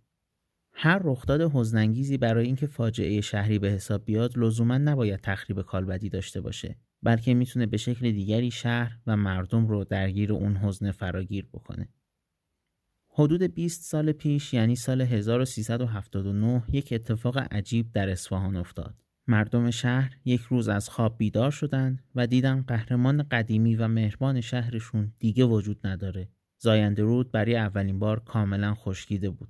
هر 0.74 1.02
رخداد 1.04 1.52
حزنانگیزی 1.54 2.18
برای 2.18 2.46
اینکه 2.46 2.68
فاجعه 2.68 3.22
شهری 3.22 3.60
به 3.60 3.70
حساب 3.70 4.06
بیاد 4.06 4.38
لزوما 4.38 4.78
نباید 4.78 5.20
تخریب 5.20 5.62
کالبدی 5.62 6.10
داشته 6.10 6.42
باشه 6.42 6.76
بلکه 7.04 7.34
می‌تونه 7.34 7.66
به 7.66 7.78
شکل 7.78 8.12
دیگری 8.12 8.52
شهر 8.52 9.00
و 9.08 9.18
مردم 9.18 9.68
رو 9.68 9.84
درگیر 9.84 10.34
اون 10.34 10.58
حزن 10.58 10.92
فراگیر 10.92 11.46
بکنه. 11.54 11.90
حدود 13.10 13.44
20 13.44 13.84
سال 13.84 14.12
پیش 14.12 14.54
یعنی 14.54 14.76
سال 14.76 15.02
1379 15.02 16.64
یک 16.72 16.94
اتفاق 16.94 17.38
عجیب 17.38 17.92
در 17.92 18.10
اصفهان 18.10 18.56
افتاد. 18.56 19.09
مردم 19.30 19.72
شهر 19.72 20.18
یک 20.26 20.42
روز 20.42 20.68
از 20.68 20.90
خواب 20.90 21.18
بیدار 21.18 21.52
شدند 21.52 22.04
و 22.16 22.28
دیدن 22.28 22.62
قهرمان 22.62 23.24
قدیمی 23.24 23.76
و 23.76 23.88
مهربان 23.88 24.42
شهرشون 24.42 25.14
دیگه 25.20 25.44
وجود 25.44 25.88
نداره. 25.88 26.30
زاینده 26.58 27.04
رود 27.04 27.32
برای 27.32 27.56
اولین 27.56 28.00
بار 28.00 28.20
کاملا 28.20 28.74
خشکیده 28.74 29.30
بود. 29.30 29.50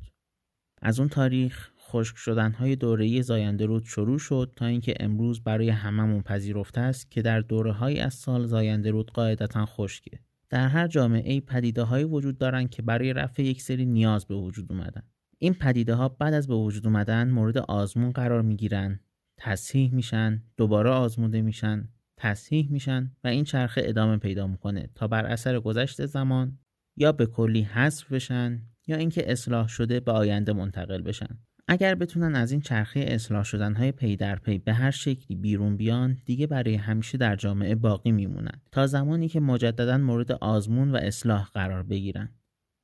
از 0.81 0.99
اون 0.99 1.09
تاریخ 1.09 1.71
خشک 1.79 2.17
شدن 2.17 2.49
دوره‌ای 2.79 3.21
زاینده 3.21 3.65
رود 3.65 3.85
شروع 3.85 4.19
شد 4.19 4.53
تا 4.55 4.65
اینکه 4.65 4.93
امروز 4.99 5.43
برای 5.43 5.69
هممون 5.69 6.21
پذیرفته 6.21 6.81
است 6.81 7.11
که 7.11 7.21
در 7.21 7.39
دوره 7.39 8.01
از 8.03 8.13
سال 8.13 8.45
زاینده 8.45 8.91
رود 8.91 9.11
قاعدتا 9.11 9.65
خشکه. 9.65 10.19
در 10.49 10.67
هر 10.67 10.87
جامعه 10.87 11.41
پدیده 11.41 11.83
هایی 11.83 12.03
وجود 12.03 12.37
دارند 12.37 12.69
که 12.69 12.81
برای 12.81 13.13
رفع 13.13 13.43
یک 13.43 13.61
سری 13.61 13.85
نیاز 13.85 14.25
به 14.25 14.35
وجود 14.35 14.71
اومدن. 14.71 15.03
این 15.37 15.53
پدیده 15.53 15.95
ها 15.95 16.09
بعد 16.09 16.33
از 16.33 16.47
به 16.47 16.55
وجود 16.55 16.87
اومدن 16.87 17.29
مورد 17.29 17.57
آزمون 17.57 18.11
قرار 18.11 18.41
می 18.41 18.55
گیرن، 18.55 18.99
تصحیح 19.39 19.93
میشن، 19.93 20.43
دوباره 20.57 20.89
آزموده 20.89 21.41
میشن، 21.41 21.89
تصحیح 22.17 22.71
میشن 22.71 23.11
و 23.23 23.27
این 23.27 23.43
چرخه 23.43 23.81
ادامه 23.85 24.17
پیدا 24.17 24.47
می‌کنه 24.47 24.89
تا 24.95 25.07
بر 25.07 25.25
اثر 25.25 25.59
گذشت 25.59 26.05
زمان 26.05 26.59
یا 26.97 27.11
به 27.11 27.25
کلی 27.25 27.61
حذف 27.61 28.11
بشن 28.11 28.61
یا 28.87 28.97
اینکه 28.97 29.31
اصلاح 29.31 29.67
شده 29.67 29.99
به 29.99 30.11
آینده 30.11 30.53
منتقل 30.53 31.01
بشن. 31.01 31.39
اگر 31.71 31.95
بتونن 31.95 32.35
از 32.35 32.51
این 32.51 32.61
چرخه 32.61 32.99
اصلاح 32.99 33.43
شدن 33.43 33.75
های 33.75 33.91
پی 33.91 34.15
در 34.15 34.35
پی 34.35 34.57
به 34.57 34.73
هر 34.73 34.91
شکلی 34.91 35.37
بیرون 35.37 35.77
بیان 35.77 36.17
دیگه 36.25 36.47
برای 36.47 36.75
همیشه 36.75 37.17
در 37.17 37.35
جامعه 37.35 37.75
باقی 37.75 38.11
میمونن 38.11 38.61
تا 38.71 38.87
زمانی 38.87 39.27
که 39.27 39.39
مجددا 39.39 39.97
مورد 39.97 40.31
آزمون 40.31 40.91
و 40.91 40.95
اصلاح 40.95 41.49
قرار 41.53 41.83
بگیرن 41.83 42.29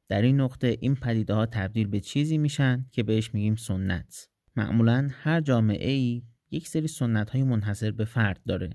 در 0.10 0.22
این 0.22 0.42
نقطه 0.42 0.78
این 0.82 0.96
پدیده 0.96 1.34
ها 1.34 1.46
تبدیل 1.46 1.88
به 1.88 2.00
چیزی 2.00 2.38
میشن 2.38 2.86
که 2.92 3.04
بهش 3.04 3.34
میگیم 3.34 3.56
سنت 3.56 4.30
معمولا 4.56 5.10
هر 5.12 5.42
جامعه 5.42 5.92
ای 5.92 6.24
یک 6.52 6.68
سری 6.68 6.88
سنت 6.88 7.30
های 7.30 7.44
منحصر 7.44 7.92
به 7.92 8.06
فرد 8.06 8.40
داره. 8.48 8.70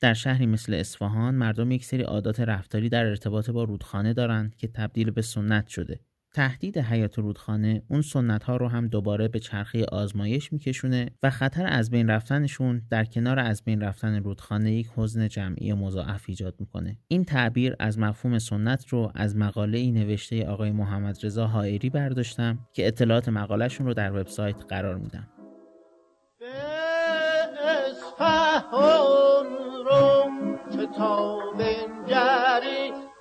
در 0.00 0.14
شهری 0.14 0.46
مثل 0.46 0.74
اصفهان 0.74 1.34
مردم 1.34 1.70
یک 1.70 1.84
سری 1.84 2.02
عادات 2.02 2.40
رفتاری 2.40 2.88
در 2.88 3.06
ارتباط 3.06 3.50
با 3.50 3.64
رودخانه 3.64 4.12
دارند 4.12 4.56
که 4.56 4.68
تبدیل 4.68 5.10
به 5.10 5.22
سنت 5.22 5.66
شده. 5.66 6.00
تهدید 6.34 6.78
حیات 6.78 7.18
رودخانه 7.18 7.82
اون 7.88 8.02
سنت 8.02 8.44
ها 8.44 8.56
رو 8.56 8.68
هم 8.68 8.88
دوباره 8.88 9.28
به 9.28 9.38
چرخه 9.38 9.84
آزمایش 9.84 10.52
میکشونه 10.52 11.10
و 11.22 11.30
خطر 11.30 11.66
از 11.66 11.90
بین 11.90 12.10
رفتنشون 12.10 12.82
در 12.90 13.04
کنار 13.04 13.38
از 13.38 13.64
بین 13.64 13.80
رفتن 13.80 14.22
رودخانه 14.22 14.72
یک 14.72 14.90
حزن 14.96 15.28
جمعی 15.28 15.72
مضاعف 15.72 16.24
ایجاد 16.28 16.54
می‌کنه. 16.60 16.98
این 17.08 17.24
تعبیر 17.24 17.76
از 17.78 17.98
مفهوم 17.98 18.38
سنت 18.38 18.88
رو 18.88 19.12
از 19.14 19.36
مقاله 19.36 19.78
ای 19.78 19.92
نوشته 19.92 20.46
آقای 20.46 20.70
محمد 20.70 21.18
رضا 21.22 21.46
حائری 21.46 21.90
برداشتم 21.90 22.58
که 22.72 22.86
اطلاعات 22.86 23.28
مقالهشون 23.28 23.86
رو 23.86 23.94
در 23.94 24.20
وبسایت 24.20 24.62
قرار 24.68 24.98
میدم. 24.98 25.28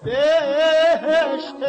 بهشت 0.04 1.64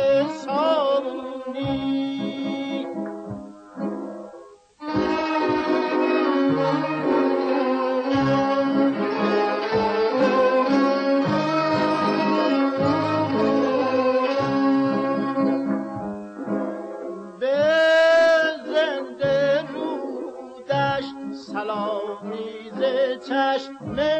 just 23.64 24.13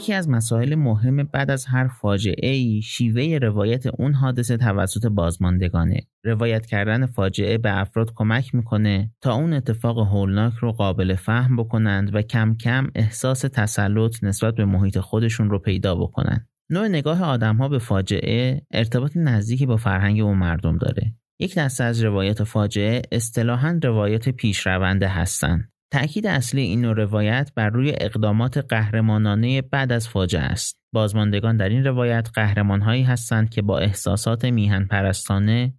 یکی 0.00 0.12
از 0.12 0.28
مسائل 0.28 0.74
مهم 0.74 1.22
بعد 1.22 1.50
از 1.50 1.66
هر 1.66 1.88
فاجعه 1.88 2.50
ای 2.50 2.82
شیوه 2.82 3.38
روایت 3.38 3.86
اون 3.86 4.14
حادثه 4.14 4.56
توسط 4.56 5.06
بازماندگانه. 5.06 6.00
روایت 6.24 6.66
کردن 6.66 7.06
فاجعه 7.06 7.58
به 7.58 7.80
افراد 7.80 8.12
کمک 8.14 8.54
می‌کنه 8.54 9.10
تا 9.20 9.34
اون 9.34 9.52
اتفاق 9.52 9.98
هولناک 9.98 10.54
رو 10.54 10.72
قابل 10.72 11.14
فهم 11.14 11.56
بکنند 11.56 12.14
و 12.14 12.22
کم 12.22 12.54
کم 12.54 12.90
احساس 12.94 13.40
تسلط 13.40 14.24
نسبت 14.24 14.54
به 14.54 14.64
محیط 14.64 14.98
خودشون 14.98 15.50
رو 15.50 15.58
پیدا 15.58 15.94
بکنند. 15.94 16.48
نوع 16.70 16.88
نگاه 16.88 17.24
آدم 17.24 17.56
ها 17.56 17.68
به 17.68 17.78
فاجعه 17.78 18.62
ارتباط 18.70 19.12
نزدیکی 19.16 19.66
با 19.66 19.76
فرهنگ 19.76 20.20
اون 20.20 20.38
مردم 20.38 20.78
داره. 20.78 21.14
یک 21.38 21.58
دسته 21.58 21.84
از 21.84 22.04
روایت 22.04 22.44
فاجعه 22.44 23.02
اصطلاحا 23.12 23.80
روایت 23.82 24.28
پیشرونده 24.28 25.08
هستند 25.08 25.69
تأکید 25.92 26.26
اصلی 26.26 26.60
این 26.60 26.80
نوع 26.80 26.94
روایت 26.94 27.52
بر 27.54 27.70
روی 27.70 27.94
اقدامات 28.00 28.58
قهرمانانه 28.58 29.62
بعد 29.62 29.92
از 29.92 30.08
فاجعه 30.08 30.42
است. 30.42 30.80
بازماندگان 30.94 31.56
در 31.56 31.68
این 31.68 31.84
روایت 31.84 32.28
قهرمانهایی 32.34 33.02
هستند 33.02 33.50
که 33.50 33.62
با 33.62 33.78
احساسات 33.78 34.44
میهن 34.44 34.84
پرستانه 34.84 35.74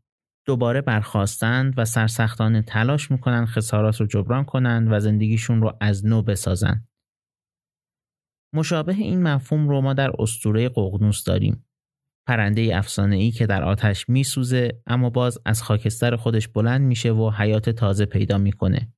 دوباره 0.47 0.81
برخواستند 0.81 1.73
و 1.77 1.85
سرسختانه 1.85 2.61
تلاش 2.61 3.11
می‌کنند 3.11 3.47
خسارات 3.47 4.01
رو 4.01 4.07
جبران 4.07 4.43
کنند 4.43 4.91
و 4.91 4.99
زندگیشون 4.99 5.61
رو 5.61 5.77
از 5.81 6.05
نو 6.05 6.21
بسازند. 6.21 6.87
مشابه 8.55 8.93
این 8.93 9.23
مفهوم 9.23 9.69
رو 9.69 9.81
ما 9.81 9.93
در 9.93 10.11
استوره 10.19 10.69
ققنوس 10.69 11.23
داریم. 11.23 11.65
پرنده 12.27 12.77
افسانه 12.77 13.15
ای 13.15 13.31
که 13.31 13.45
در 13.45 13.63
آتش 13.63 14.09
میسوزه 14.09 14.81
اما 14.87 15.09
باز 15.09 15.39
از 15.45 15.63
خاکستر 15.63 16.15
خودش 16.15 16.47
بلند 16.47 16.81
میشه 16.81 17.11
و 17.11 17.31
حیات 17.37 17.69
تازه 17.69 18.05
پیدا 18.05 18.37
می‌کنه. 18.37 18.93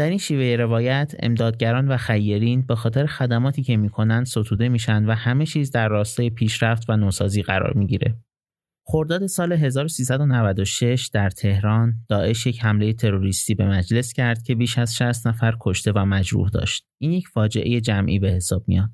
در 0.00 0.08
این 0.08 0.18
شیوه 0.18 0.56
روایت 0.56 1.14
امدادگران 1.18 1.88
و 1.88 1.96
خیرین 1.96 2.66
به 2.66 2.74
خاطر 2.74 3.06
خدماتی 3.06 3.62
که 3.62 3.76
می‌کنند 3.76 4.26
ستوده 4.26 4.68
میشن 4.68 5.04
و 5.04 5.14
همه 5.14 5.46
چیز 5.46 5.70
در 5.70 5.88
راستای 5.88 6.30
پیشرفت 6.30 6.90
و 6.90 6.96
نوسازی 6.96 7.42
قرار 7.42 7.72
می‌گیره. 7.76 8.18
خرداد 8.86 9.26
سال 9.26 9.52
1396 9.52 11.10
در 11.12 11.30
تهران 11.30 11.94
داعش 12.08 12.46
یک 12.46 12.64
حمله 12.64 12.92
تروریستی 12.92 13.54
به 13.54 13.66
مجلس 13.66 14.12
کرد 14.12 14.42
که 14.42 14.54
بیش 14.54 14.78
از 14.78 14.96
60 14.96 15.26
نفر 15.26 15.56
کشته 15.60 15.92
و 15.92 16.04
مجروح 16.04 16.48
داشت. 16.48 16.84
این 17.00 17.12
یک 17.12 17.28
فاجعه 17.28 17.80
جمعی 17.80 18.18
به 18.18 18.30
حساب 18.30 18.64
میاد. 18.66 18.90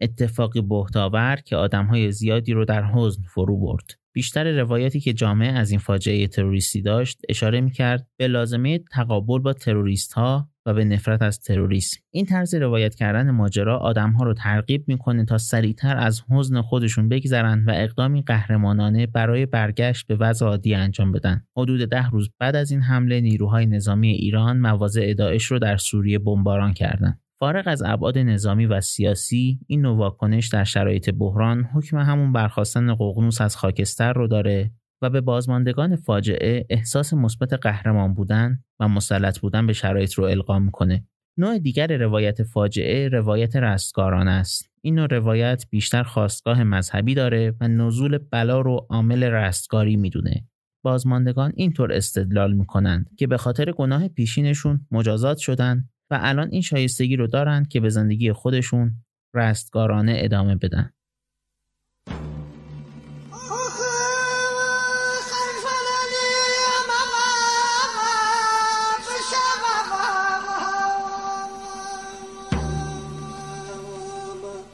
اتفاقی 0.00 0.60
بهتاور 0.60 1.36
که 1.36 1.56
آدمهای 1.56 2.12
زیادی 2.12 2.52
رو 2.52 2.64
در 2.64 2.84
حزن 2.84 3.22
فرو 3.22 3.60
برد. 3.60 3.84
بیشتر 4.12 4.60
روایتی 4.60 5.00
که 5.00 5.12
جامعه 5.12 5.52
از 5.52 5.70
این 5.70 5.80
فاجعه 5.80 6.26
تروریستی 6.26 6.82
داشت 6.82 7.20
اشاره 7.28 7.60
می‌کرد 7.60 8.06
به 8.16 8.28
لازمه 8.28 8.78
تقابل 8.78 9.38
با 9.38 9.52
تروریست 9.52 10.12
ها 10.12 10.48
و 10.66 10.74
به 10.74 10.84
نفرت 10.84 11.22
از 11.22 11.40
تروریسم. 11.40 12.00
این 12.10 12.26
طرز 12.26 12.54
روایت 12.54 12.94
کردن 12.94 13.30
ماجرا 13.30 13.78
آدمها 13.78 14.24
رو 14.24 14.34
ترغیب 14.34 14.84
می‌کنه 14.86 15.24
تا 15.24 15.38
سریعتر 15.38 15.96
از 15.96 16.22
حزن 16.30 16.60
خودشون 16.60 17.08
بگذرند 17.08 17.68
و 17.68 17.72
اقدامی 17.74 18.22
قهرمانانه 18.22 19.06
برای 19.06 19.46
برگشت 19.46 20.06
به 20.06 20.16
وضع 20.16 20.46
عادی 20.46 20.74
انجام 20.74 21.12
بدن. 21.12 21.44
حدود 21.56 21.90
ده 21.90 22.10
روز 22.10 22.30
بعد 22.38 22.56
از 22.56 22.70
این 22.70 22.80
حمله 22.80 23.20
نیروهای 23.20 23.66
نظامی 23.66 24.10
ایران 24.10 24.60
مواضع 24.60 25.14
داعش 25.14 25.44
رو 25.44 25.58
در 25.58 25.76
سوریه 25.76 26.18
بمباران 26.18 26.72
کردند. 26.72 27.20
فارغ 27.38 27.64
از 27.66 27.82
ابعاد 27.82 28.18
نظامی 28.18 28.66
و 28.66 28.80
سیاسی 28.80 29.60
این 29.66 29.82
نوع 29.82 29.96
واکنش 29.96 30.48
در 30.48 30.64
شرایط 30.64 31.10
بحران 31.10 31.64
حکم 31.64 31.98
همون 31.98 32.32
برخواستن 32.32 32.94
ققنوس 32.94 33.40
از 33.40 33.56
خاکستر 33.56 34.12
رو 34.12 34.28
داره 34.28 34.70
و 35.02 35.10
به 35.10 35.20
بازماندگان 35.20 35.96
فاجعه 35.96 36.66
احساس 36.70 37.14
مثبت 37.14 37.52
قهرمان 37.52 38.14
بودن 38.14 38.58
و 38.80 38.88
مسلط 38.88 39.38
بودن 39.38 39.66
به 39.66 39.72
شرایط 39.72 40.12
رو 40.12 40.24
القا 40.24 40.58
می‌کنه. 40.58 41.04
نوع 41.38 41.58
دیگر 41.58 41.96
روایت 41.96 42.42
فاجعه 42.42 43.08
روایت 43.08 43.56
رستگاران 43.56 44.28
است. 44.28 44.70
این 44.80 44.94
نوع 44.94 45.06
روایت 45.06 45.64
بیشتر 45.70 46.02
خواستگاه 46.02 46.64
مذهبی 46.64 47.14
داره 47.14 47.54
و 47.60 47.68
نزول 47.68 48.18
بلا 48.18 48.60
رو 48.60 48.86
عامل 48.90 49.24
رستگاری 49.24 49.96
می‌دونه. 49.96 50.48
بازماندگان 50.84 51.52
اینطور 51.56 51.92
استدلال 51.92 52.52
می‌کنند 52.52 53.10
که 53.18 53.26
به 53.26 53.36
خاطر 53.36 53.72
گناه 53.72 54.08
پیشینشون 54.08 54.86
مجازات 54.90 55.38
شدن 55.38 55.88
و 56.10 56.18
الان 56.22 56.48
این 56.52 56.62
شایستگی 56.62 57.16
رو 57.16 57.26
دارند 57.26 57.68
که 57.68 57.80
به 57.80 57.88
زندگی 57.88 58.32
خودشون 58.32 58.94
رستگارانه 59.34 60.16
ادامه 60.16 60.56
بدن. 60.56 60.92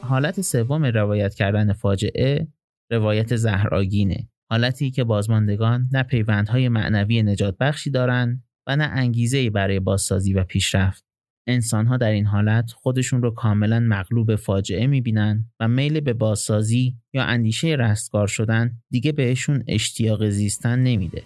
حالت 0.01 0.41
سوم 0.41 0.85
روایت 0.85 1.33
کردن 1.33 1.73
فاجعه 1.73 2.47
روایت 2.91 3.35
زهرآگینه 3.35 4.29
حالتی 4.49 4.91
که 4.91 5.03
بازماندگان 5.03 5.89
نه 5.91 6.03
پیوندهای 6.03 6.69
معنوی 6.69 7.23
نجات 7.23 7.57
بخشی 7.59 7.91
دارند 7.91 8.43
و 8.67 8.75
نه 8.75 8.83
انگیزه 8.83 9.49
برای 9.49 9.79
بازسازی 9.79 10.33
و 10.33 10.43
پیشرفت 10.43 11.12
انسانها 11.47 11.97
در 11.97 12.11
این 12.11 12.25
حالت 12.25 12.71
خودشون 12.71 13.21
رو 13.21 13.31
کاملا 13.31 13.79
مغلوب 13.79 14.35
فاجعه 14.35 14.87
می‌بینن 14.87 15.45
و 15.59 15.67
میل 15.67 15.99
به 15.99 16.13
بازسازی 16.13 16.95
یا 17.13 17.23
اندیشه 17.23 17.67
رستگار 17.67 18.27
شدن 18.27 18.71
دیگه 18.89 19.11
بهشون 19.11 19.63
اشتیاق 19.67 20.29
زیستن 20.29 20.79
نمیده. 20.79 21.23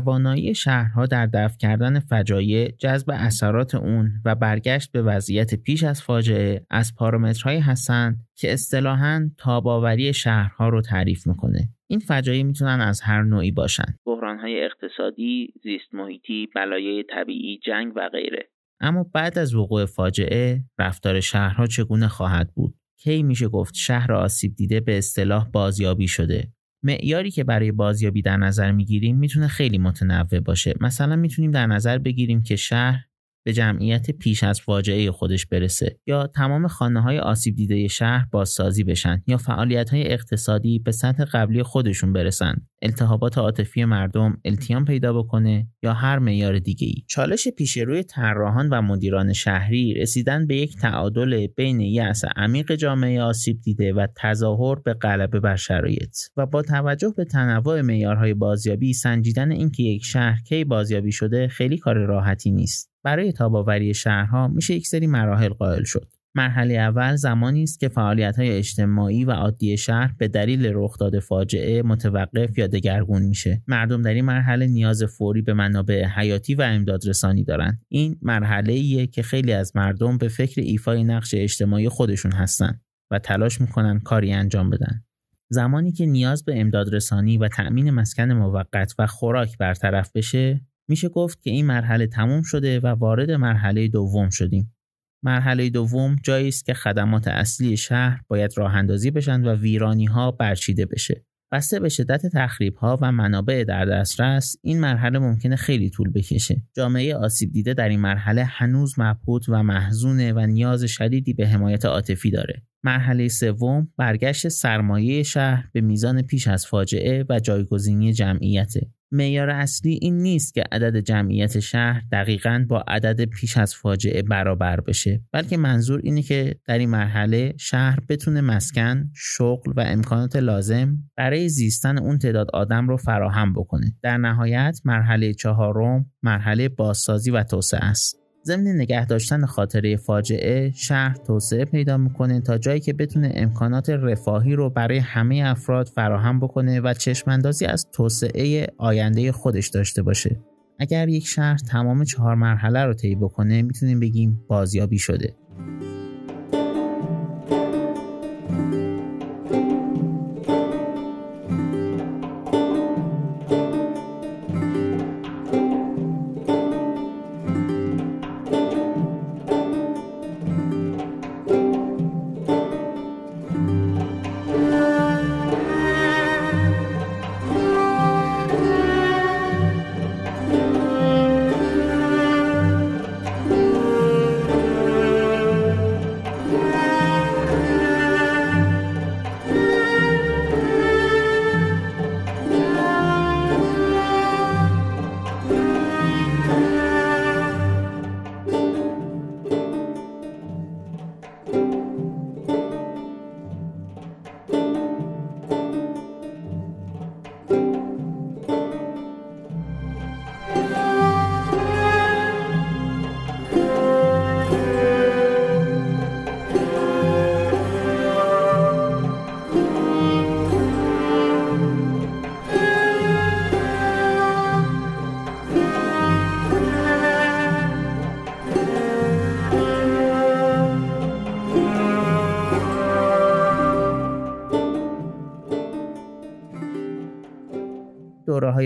توانایی 0.00 0.54
شهرها 0.54 1.06
در 1.06 1.26
دفع 1.26 1.56
کردن 1.56 2.00
فجایع، 2.00 2.70
جذب 2.78 3.10
اثرات 3.10 3.74
اون 3.74 4.12
و 4.24 4.34
برگشت 4.34 4.92
به 4.92 5.02
وضعیت 5.02 5.54
پیش 5.54 5.84
از 5.84 6.02
فاجعه 6.02 6.66
از 6.70 6.94
پارامترهایی 6.94 7.60
هستند 7.60 8.26
که 8.34 8.52
اصطلاحاً 8.52 9.30
تاباوری 9.38 10.12
شهرها 10.12 10.68
رو 10.68 10.82
تعریف 10.82 11.26
می‌کنه. 11.26 11.68
این 11.86 12.00
فجایع 12.00 12.42
می‌تونن 12.42 12.80
از 12.80 13.00
هر 13.00 13.22
نوعی 13.22 13.50
باشن. 13.50 13.94
بحرانهای 14.06 14.64
اقتصادی، 14.64 15.52
زیست 15.62 15.94
محیطی، 15.94 16.48
بلایای 16.54 17.04
طبیعی، 17.10 17.58
جنگ 17.66 17.92
و 17.96 18.08
غیره. 18.08 18.48
اما 18.80 19.06
بعد 19.14 19.38
از 19.38 19.54
وقوع 19.54 19.84
فاجعه، 19.84 20.64
رفتار 20.78 21.20
شهرها 21.20 21.66
چگونه 21.66 22.08
خواهد 22.08 22.52
بود؟ 22.54 22.74
کی 22.98 23.22
میشه 23.22 23.48
گفت 23.48 23.74
شهر 23.74 24.12
آسیب 24.12 24.54
دیده 24.54 24.80
به 24.80 24.98
اصطلاح 24.98 25.48
بازیابی 25.48 26.08
شده 26.08 26.48
معیاری 26.82 27.30
که 27.30 27.44
برای 27.44 27.72
بازیابی 27.72 28.22
در 28.22 28.36
نظر 28.36 28.72
می‌گیریم 28.72 29.16
می‌تونه 29.16 29.48
خیلی 29.48 29.78
متنوع 29.78 30.40
باشه. 30.40 30.74
مثلا 30.80 31.16
می‌تونیم 31.16 31.50
در 31.50 31.66
نظر 31.66 31.98
بگیریم 31.98 32.42
که 32.42 32.56
شهر 32.56 33.05
به 33.46 33.52
جمعیت 33.52 34.10
پیش 34.10 34.44
از 34.44 34.60
فاجعه 34.60 35.10
خودش 35.10 35.46
برسه 35.46 35.98
یا 36.06 36.26
تمام 36.26 36.66
خانه 36.66 37.00
های 37.00 37.18
آسیب 37.18 37.56
دیده 37.56 37.88
شهر 37.88 38.26
بازسازی 38.32 38.84
بشن 38.84 39.22
یا 39.26 39.36
فعالیت 39.36 39.90
های 39.90 40.12
اقتصادی 40.12 40.78
به 40.78 40.92
سطح 40.92 41.24
قبلی 41.24 41.62
خودشون 41.62 42.12
برسن. 42.12 42.54
التهابات 42.82 43.38
عاطفی 43.38 43.84
مردم 43.84 44.36
التیام 44.44 44.84
پیدا 44.84 45.12
بکنه 45.12 45.68
یا 45.82 45.92
هر 45.92 46.18
معیار 46.18 46.58
دیگه 46.58 46.86
ای 46.86 47.04
چالش 47.06 47.48
پیش 47.48 47.76
روی 47.76 48.02
طراحان 48.02 48.68
و 48.68 48.82
مدیران 48.82 49.32
شهری 49.32 49.94
رسیدن 49.94 50.46
به 50.46 50.56
یک 50.56 50.76
تعادل 50.76 51.46
بین 51.46 51.80
یأس 51.80 52.22
عمیق 52.36 52.74
جامعه 52.74 53.22
آسیب 53.22 53.60
دیده 53.60 53.92
و 53.92 54.06
تظاهر 54.16 54.78
به 54.84 54.94
غلبه 54.94 55.40
بر 55.40 55.56
شرایط 55.56 56.16
و 56.36 56.46
با 56.46 56.62
توجه 56.62 57.14
به 57.16 57.24
تنوع 57.24 57.80
معیارهای 57.80 58.34
بازیابی 58.34 58.92
سنجیدن 58.92 59.52
اینکه 59.52 59.82
یک 59.82 60.04
شهر 60.04 60.38
کی 60.48 60.64
بازیابی 60.64 61.12
شده 61.12 61.48
خیلی 61.48 61.78
کار 61.78 61.96
راحتی 61.96 62.50
نیست. 62.50 62.95
برای 63.06 63.32
تاباوری 63.32 63.94
شهرها 63.94 64.48
میشه 64.48 64.74
یک 64.74 64.86
سری 64.86 65.06
مراحل 65.06 65.48
قائل 65.48 65.84
شد. 65.84 66.12
مرحله 66.34 66.74
اول 66.74 67.16
زمانی 67.16 67.62
است 67.62 67.80
که 67.80 67.88
فعالیت 67.88 68.38
های 68.38 68.50
اجتماعی 68.50 69.24
و 69.24 69.30
عادی 69.30 69.76
شهر 69.76 70.14
به 70.18 70.28
دلیل 70.28 70.70
رخداد 70.74 71.18
فاجعه 71.18 71.82
متوقف 71.82 72.58
یا 72.58 72.66
دگرگون 72.66 73.22
میشه. 73.22 73.62
مردم 73.66 74.02
در 74.02 74.14
این 74.14 74.24
مرحله 74.24 74.66
نیاز 74.66 75.04
فوری 75.04 75.42
به 75.42 75.54
منابع 75.54 76.04
حیاتی 76.04 76.54
و 76.54 76.62
امدادرسانی 76.62 77.44
دارند. 77.44 77.80
این 77.88 78.18
مرحله 78.22 78.72
ایه 78.72 79.06
که 79.06 79.22
خیلی 79.22 79.52
از 79.52 79.76
مردم 79.76 80.18
به 80.18 80.28
فکر 80.28 80.60
ایفای 80.60 81.04
نقش 81.04 81.34
اجتماعی 81.34 81.88
خودشون 81.88 82.32
هستند 82.32 82.80
و 83.10 83.18
تلاش 83.18 83.60
می‌کنن 83.60 84.00
کاری 84.00 84.32
انجام 84.32 84.70
بدن. 84.70 85.04
زمانی 85.48 85.92
که 85.92 86.06
نیاز 86.06 86.44
به 86.44 86.60
امدادرسانی 86.60 87.38
و 87.38 87.48
تأمین 87.48 87.90
مسکن 87.90 88.32
موقت 88.32 88.94
و 88.98 89.06
خوراک 89.06 89.58
برطرف 89.58 90.10
بشه 90.14 90.60
میشه 90.88 91.08
گفت 91.08 91.42
که 91.42 91.50
این 91.50 91.66
مرحله 91.66 92.06
تموم 92.06 92.42
شده 92.42 92.80
و 92.80 92.86
وارد 92.86 93.30
مرحله 93.30 93.88
دوم 93.88 94.30
شدیم. 94.30 94.76
مرحله 95.22 95.70
دوم 95.70 96.16
جایی 96.22 96.48
است 96.48 96.66
که 96.66 96.74
خدمات 96.74 97.28
اصلی 97.28 97.76
شهر 97.76 98.20
باید 98.28 98.58
راه 98.58 98.74
اندازی 98.74 99.10
بشن 99.10 99.42
و 99.44 99.54
ویرانی 99.54 100.04
ها 100.04 100.30
برچیده 100.30 100.86
بشه. 100.86 101.24
بسته 101.52 101.80
به 101.80 101.88
شدت 101.88 102.26
تخریب 102.26 102.76
ها 102.76 102.98
و 103.02 103.12
منابع 103.12 103.64
در 103.64 103.84
دسترس 103.84 104.56
این 104.62 104.80
مرحله 104.80 105.18
ممکنه 105.18 105.56
خیلی 105.56 105.90
طول 105.90 106.12
بکشه. 106.12 106.62
جامعه 106.76 107.16
آسیب 107.16 107.52
دیده 107.52 107.74
در 107.74 107.88
این 107.88 108.00
مرحله 108.00 108.44
هنوز 108.44 108.94
مبهوت 108.98 109.48
و 109.48 109.62
محزونه 109.62 110.32
و 110.32 110.46
نیاز 110.46 110.84
شدیدی 110.84 111.32
به 111.32 111.48
حمایت 111.48 111.84
عاطفی 111.84 112.30
داره. 112.30 112.62
مرحله 112.84 113.28
سوم 113.28 113.92
برگشت 113.96 114.48
سرمایه 114.48 115.22
شهر 115.22 115.68
به 115.72 115.80
میزان 115.80 116.22
پیش 116.22 116.48
از 116.48 116.66
فاجعه 116.66 117.24
و 117.28 117.40
جایگزینی 117.40 118.12
جمعیته. 118.12 118.90
معیار 119.12 119.50
اصلی 119.50 119.98
این 120.02 120.18
نیست 120.18 120.54
که 120.54 120.64
عدد 120.72 120.96
جمعیت 121.00 121.60
شهر 121.60 122.02
دقیقا 122.12 122.66
با 122.68 122.84
عدد 122.88 123.24
پیش 123.24 123.56
از 123.56 123.74
فاجعه 123.74 124.22
برابر 124.22 124.80
بشه 124.80 125.22
بلکه 125.32 125.56
منظور 125.56 126.00
اینه 126.04 126.22
که 126.22 126.56
در 126.66 126.78
این 126.78 126.90
مرحله 126.90 127.54
شهر 127.58 127.98
بتونه 128.08 128.40
مسکن، 128.40 129.10
شغل 129.14 129.72
و 129.76 129.80
امکانات 129.80 130.36
لازم 130.36 130.98
برای 131.16 131.48
زیستن 131.48 131.98
اون 131.98 132.18
تعداد 132.18 132.50
آدم 132.54 132.88
رو 132.88 132.96
فراهم 132.96 133.52
بکنه. 133.52 133.94
در 134.02 134.16
نهایت 134.16 134.80
مرحله 134.84 135.34
چهارم 135.34 136.06
مرحله 136.22 136.68
بازسازی 136.68 137.30
و 137.30 137.42
توسعه 137.42 137.84
است. 137.84 138.25
ضمن 138.46 138.66
نگه 138.68 139.06
داشتن 139.06 139.46
خاطره 139.46 139.96
فاجعه 139.96 140.72
شهر 140.74 141.16
توسعه 141.16 141.64
پیدا 141.64 141.96
می‌کنه 141.96 142.40
تا 142.40 142.58
جایی 142.58 142.80
که 142.80 142.92
بتونه 142.92 143.32
امکانات 143.34 143.90
رفاهی 143.90 144.54
رو 144.54 144.70
برای 144.70 144.98
همه 144.98 145.42
افراد 145.46 145.86
فراهم 145.86 146.40
بکنه 146.40 146.80
و 146.80 146.94
چشماندازی 146.94 147.66
از 147.66 147.86
توسعه 147.92 148.66
آینده 148.78 149.32
خودش 149.32 149.68
داشته 149.68 150.02
باشه. 150.02 150.40
اگر 150.78 151.08
یک 151.08 151.26
شهر 151.26 151.58
تمام 151.58 152.04
چهار 152.04 152.34
مرحله 152.34 152.84
رو 152.84 152.94
طی 152.94 153.14
بکنه 153.14 153.62
می‌تونیم 153.62 154.00
بگیم 154.00 154.44
بازیابی 154.48 154.98
شده. 154.98 155.34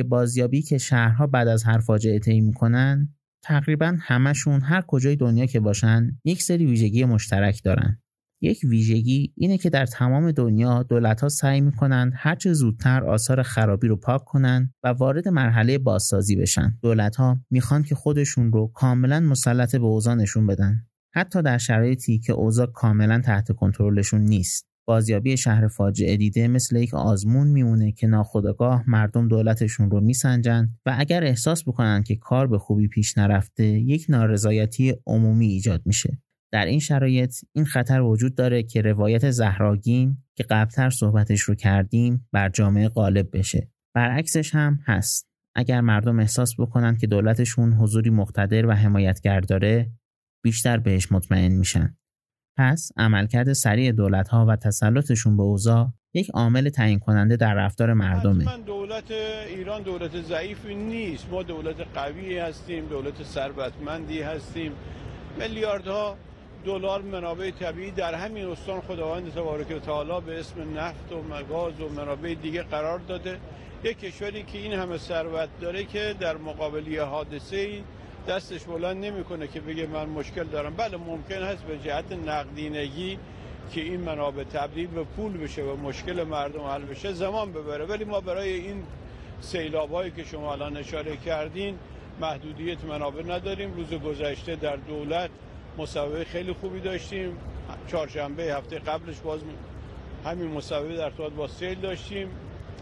بازیابی 0.02 0.62
که 0.62 0.78
شهرها 0.78 1.26
بعد 1.26 1.48
از 1.48 1.64
هر 1.64 1.78
فاجعه 1.78 2.18
طی 2.18 2.40
می‌کنن 2.40 3.14
تقریبا 3.42 3.96
همشون 4.00 4.60
هر 4.60 4.80
کجای 4.86 5.16
دنیا 5.16 5.46
که 5.46 5.60
باشن 5.60 6.18
یک 6.24 6.42
سری 6.42 6.66
ویژگی 6.66 7.04
مشترک 7.04 7.60
دارن 7.64 8.02
یک 8.42 8.60
ویژگی 8.64 9.32
اینه 9.36 9.58
که 9.58 9.70
در 9.70 9.86
تمام 9.86 10.32
دنیا 10.32 10.82
دولت 10.82 11.20
ها 11.20 11.28
سعی 11.28 11.60
می‌کنند 11.60 12.12
هرچه 12.16 12.52
زودتر 12.52 13.04
آثار 13.04 13.42
خرابی 13.42 13.88
رو 13.88 13.96
پاک 13.96 14.24
کنند 14.24 14.74
و 14.84 14.88
وارد 14.88 15.28
مرحله 15.28 15.78
بازسازی 15.78 16.36
بشن. 16.36 16.78
دولت 16.82 17.16
ها 17.16 17.40
می‌خوان 17.50 17.82
که 17.82 17.94
خودشون 17.94 18.52
رو 18.52 18.72
کاملا 18.74 19.20
مسلط 19.20 19.76
به 19.76 19.84
اوضاع 19.84 20.14
نشون 20.14 20.46
بدن. 20.46 20.86
حتی 21.14 21.42
در 21.42 21.58
شرایطی 21.58 22.18
که 22.18 22.32
اوضاع 22.32 22.66
کاملا 22.66 23.20
تحت 23.20 23.52
کنترلشون 23.52 24.20
نیست. 24.20 24.69
بازیابی 24.88 25.36
شهر 25.36 25.68
فاجعه 25.68 26.16
دیده 26.16 26.48
مثل 26.48 26.76
یک 26.76 26.94
آزمون 26.94 27.48
میمونه 27.48 27.92
که 27.92 28.06
ناخودآگاه 28.06 28.84
مردم 28.86 29.28
دولتشون 29.28 29.90
رو 29.90 30.00
میسنجن 30.00 30.68
و 30.86 30.94
اگر 30.98 31.24
احساس 31.24 31.62
بکنن 31.68 32.02
که 32.02 32.16
کار 32.16 32.46
به 32.46 32.58
خوبی 32.58 32.88
پیش 32.88 33.18
نرفته 33.18 33.64
یک 33.64 34.06
نارضایتی 34.08 34.94
عمومی 35.06 35.46
ایجاد 35.46 35.82
میشه. 35.84 36.18
در 36.52 36.66
این 36.66 36.78
شرایط 36.78 37.34
این 37.52 37.64
خطر 37.64 38.00
وجود 38.00 38.34
داره 38.34 38.62
که 38.62 38.82
روایت 38.82 39.30
زهراگین 39.30 40.16
که 40.36 40.44
قبلتر 40.44 40.90
صحبتش 40.90 41.40
رو 41.40 41.54
کردیم 41.54 42.28
بر 42.32 42.48
جامعه 42.48 42.88
غالب 42.88 43.36
بشه. 43.36 43.70
برعکسش 43.94 44.54
هم 44.54 44.78
هست. 44.86 45.26
اگر 45.54 45.80
مردم 45.80 46.18
احساس 46.18 46.60
بکنن 46.60 46.96
که 46.96 47.06
دولتشون 47.06 47.72
حضوری 47.72 48.10
مقتدر 48.10 48.66
و 48.66 48.72
حمایتگر 48.72 49.40
داره 49.40 49.90
بیشتر 50.44 50.78
بهش 50.78 51.12
مطمئن 51.12 51.52
میشن. 51.52 51.96
پس 52.60 52.92
عملکرد 52.96 53.52
سریع 53.52 53.92
دولت 53.92 54.28
ها 54.28 54.46
و 54.48 54.56
تسلطشون 54.56 55.36
به 55.36 55.42
اوضاع 55.42 55.86
یک 56.14 56.30
عامل 56.30 56.68
تعیین 56.68 56.98
کننده 56.98 57.36
در 57.36 57.54
رفتار 57.54 57.92
مردمه. 57.92 58.44
من 58.44 58.62
دولت 58.62 59.10
ایران 59.48 59.82
دولت 59.82 60.22
ضعیفی 60.22 60.74
نیست. 60.74 61.26
ما 61.30 61.42
دولت 61.42 61.76
قوی 61.94 62.38
هستیم 62.38 62.86
دولت 62.86 63.22
ثروتمندی 63.22 64.22
هستیم. 64.22 64.72
میلیاردها 65.38 66.16
دلار 66.64 67.02
منابع 67.02 67.50
طبیعی 67.50 67.90
در 67.90 68.14
همین 68.14 68.46
استان 68.46 68.80
خداوند 68.80 69.30
تبارک 69.32 69.70
و 69.70 69.78
تعالی 69.78 70.26
به 70.26 70.40
اسم 70.40 70.78
نفت 70.78 71.12
و 71.12 71.22
مگاز 71.34 71.80
و 71.80 71.88
منابع 71.88 72.34
دیگه 72.34 72.62
قرار 72.62 72.98
داده. 72.98 73.38
یک 73.84 73.98
کشوری 73.98 74.42
که 74.42 74.58
این 74.58 74.72
همه 74.72 74.98
ثروت 74.98 75.48
داره 75.60 75.84
که 75.84 76.14
در 76.20 76.36
مقابل 76.36 76.98
حادثه 76.98 77.56
دستش 78.30 78.64
بلند 78.64 79.04
نمی‌کنه 79.04 79.46
که 79.46 79.60
بگه 79.60 79.86
من 79.86 80.08
مشکل 80.08 80.44
دارم. 80.44 80.74
بله 80.74 80.96
ممکن 80.96 81.42
هست 81.42 81.62
به 81.64 81.78
جهت 81.78 82.12
نقدینگی 82.12 83.18
که 83.72 83.80
این 83.80 84.00
منابع 84.00 84.44
تبدیل 84.44 84.86
به 84.86 85.04
پول 85.04 85.32
بشه 85.36 85.62
و 85.62 85.76
مشکل 85.76 86.24
مردم 86.24 86.60
حل 86.60 86.82
بشه 86.82 87.12
زمان 87.12 87.52
ببره. 87.52 87.84
ولی 87.84 88.04
ما 88.04 88.20
برای 88.20 88.52
این 88.52 88.82
سیلاب 89.40 89.92
هایی 89.92 90.10
که 90.10 90.24
شما 90.24 90.52
الان 90.52 90.76
اشاره 90.76 91.16
کردین 91.16 91.78
محدودیت 92.20 92.84
منابع 92.84 93.22
نداریم. 93.22 93.74
روز 93.74 93.90
گذشته 94.00 94.56
در 94.56 94.76
دولت 94.76 95.30
مسابقه 95.78 96.24
خیلی 96.24 96.52
خوبی 96.52 96.80
داشتیم. 96.80 97.36
چهارشنبه 97.86 98.42
هفته 98.42 98.78
قبلش 98.78 99.16
باز 99.24 99.40
همین 100.24 100.50
مسابقه 100.50 100.96
در 100.96 101.04
ارتباط 101.04 101.32
با 101.32 101.48
سیل 101.48 101.80
داشتیم. 101.80 102.28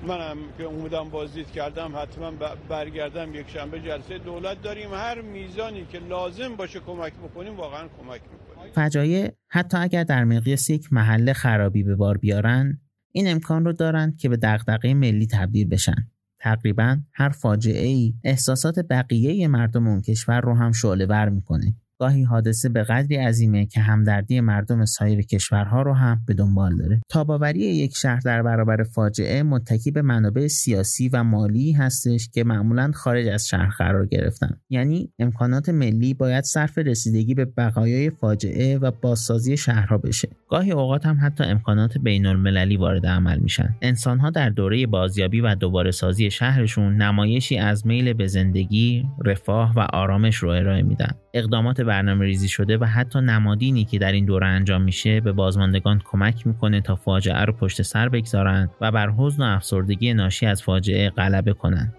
منم 0.07 0.37
که 0.59 0.65
اومدم 0.65 1.09
بازدید 1.11 1.51
کردم 1.51 1.93
حتما 1.97 2.33
برگردم 2.69 3.35
یک 3.35 3.49
شنبه 3.49 3.81
جلسه. 3.81 4.19
دولت 4.19 4.63
داریم 4.63 4.95
هر 4.95 5.21
میزانی 5.21 5.87
که 5.93 5.99
لازم 5.99 6.57
باشه 6.57 6.81
کمک 6.81 7.13
بکنیم 7.13 7.57
واقعا 7.57 7.89
کمک 7.89 8.21
می‌کنیم. 8.33 8.73
فجایع 8.73 9.33
حتی 9.49 9.77
اگر 9.77 10.05
در 10.05 10.25
مقیاس 10.25 10.71
یک 10.71 10.93
محله 10.93 11.33
خرابی 11.33 11.83
به 11.83 11.97
بار 11.97 12.19
بیارن 12.19 12.81
این 13.13 13.31
امکان 13.31 13.65
رو 13.65 13.73
دارند 13.73 14.17
که 14.17 14.29
به 14.29 14.37
دغدغه 14.37 14.95
ملی 14.95 15.27
تبدیل 15.27 15.69
بشن. 15.69 16.11
تقریبا 16.41 16.99
هر 17.13 17.29
فاجعه 17.29 17.87
ای 17.87 18.15
احساسات 18.25 18.75
بقیه 18.91 19.49
مردم 19.49 19.87
اون 19.87 20.03
کشور 20.03 20.41
رو 20.41 20.55
هم 20.55 20.73
شعله 20.73 21.07
ور 21.07 21.29
می‌کنه. 21.29 21.75
گاهی 21.99 22.23
حادثه 22.23 22.69
به 22.69 22.83
قدری 22.83 23.17
عظیمه 23.17 23.67
که 23.67 23.81
همدردی 23.81 24.41
مردم 24.41 24.85
سایر 24.85 25.23
کشورها 25.23 25.83
رو 25.83 25.95
هم 25.95 26.23
به 26.27 26.35
دنبال 26.35 26.77
داره. 26.77 27.01
تاباوری 27.09 27.61
یک 27.61 27.97
شهر 27.97 28.21
در 28.21 28.43
برابر 28.43 28.83
فاجعه 28.83 29.43
متکی 29.43 29.91
به 29.91 30.03
منابع 30.03 30.47
سیاسی 30.47 31.09
و 31.09 31.25
مالی 31.25 31.73
هستش 31.73 32.29
که 32.29 32.45
معمولا 32.45 32.91
خارج 32.95 33.27
از 33.27 33.49
شهر 33.49 33.71
قرار 33.79 34.07
گرفتن. 34.07 34.61
یعنی 34.71 35.13
امکانات 35.19 35.69
ملی 35.69 36.15
باید 36.15 36.45
صرف 36.45 36.79
رسیدگی 36.79 37.35
به 37.35 37.45
بقایای 37.45 38.11
فاجعه 38.11 38.79
و 38.79 38.91
بازسازی 38.91 39.57
شهرها 39.57 39.99
بشه. 39.99 40.29
گاهی 40.49 40.73
اوقات 40.73 41.07
هم 41.07 41.19
حتی 41.23 41.45
امکانات 41.45 41.99
بین 41.99 42.27
المللی 42.27 42.77
وارد 42.77 43.07
عمل 43.07 43.39
میشن. 43.39 43.75
انسانها 43.83 44.31
در 44.31 44.51
دوره 44.51 44.87
بازیابی 44.87 45.41
و 45.41 45.55
دوباره 45.55 45.91
سازی 45.91 46.31
شهرشون 46.31 46.97
نمایشی 46.97 47.59
از 47.59 47.87
میل 47.87 48.13
به 48.13 48.27
زندگی 48.27 49.05
رفاه 49.25 49.73
و 49.77 49.81
آرامش 49.81 50.37
رو 50.37 50.49
ارائه 50.49 50.83
میدن. 50.83 51.11
اقدامات 51.35 51.81
برنامه 51.89 52.25
ریزی 52.25 52.49
شده 52.49 52.79
و 52.79 52.85
حتی 52.85 53.21
نمادینی 53.21 53.85
که 53.85 53.99
در 53.99 54.13
این 54.13 54.25
دوره 54.25 54.47
انجام 54.47 54.83
میشه 54.83 55.21
به 55.21 55.33
بازماندگان 55.33 56.03
کمک 56.05 56.47
می‌کنه 56.47 56.81
تا 56.81 56.97
فاجعه 56.97 57.45
رو 57.45 57.53
پشت 57.53 57.83
سر 57.83 58.09
بگذارند 58.09 58.71
و 58.81 58.93
بر 58.93 59.11
حزن 59.11 59.43
و 59.43 59.47
افسردگی 59.47 60.15
ناشی 60.15 60.47
از 60.47 60.63
فاجعه 60.63 61.11
غلبه 61.11 61.53
کنند. 61.53 61.95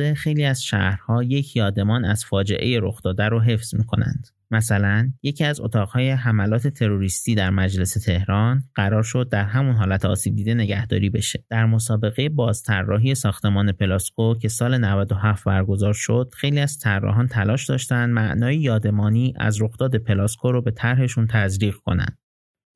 امروزه 0.00 0.14
خیلی 0.14 0.44
از 0.44 0.64
شهرها 0.64 1.22
یک 1.22 1.56
یادمان 1.56 2.04
از 2.04 2.24
فاجعه 2.24 2.80
رخ 2.80 3.02
داده 3.02 3.24
رو 3.24 3.40
حفظ 3.40 3.74
می 3.74 3.84
کنند. 3.84 4.28
مثلا 4.50 5.12
یکی 5.22 5.44
از 5.44 5.60
اتاقهای 5.60 6.10
حملات 6.10 6.68
تروریستی 6.68 7.34
در 7.34 7.50
مجلس 7.50 7.92
تهران 7.92 8.62
قرار 8.74 9.02
شد 9.02 9.28
در 9.28 9.44
همون 9.44 9.74
حالت 9.74 10.04
آسیب 10.04 10.36
دیده 10.36 10.54
نگهداری 10.54 11.10
بشه. 11.10 11.44
در 11.50 11.66
مسابقه 11.66 12.28
بازطراحی 12.28 13.14
ساختمان 13.14 13.72
پلاسکو 13.72 14.34
که 14.34 14.48
سال 14.48 14.78
97 14.78 15.44
برگزار 15.44 15.92
شد، 15.92 16.30
خیلی 16.36 16.60
از 16.60 16.78
طراحان 16.78 17.26
تلاش 17.26 17.68
داشتند 17.68 18.14
معنای 18.14 18.56
یادمانی 18.56 19.34
از 19.36 19.62
رخداد 19.62 19.96
پلاسکو 19.96 20.52
رو 20.52 20.62
به 20.62 20.70
طرحشون 20.70 21.26
تزریق 21.26 21.74
کنند. 21.74 22.18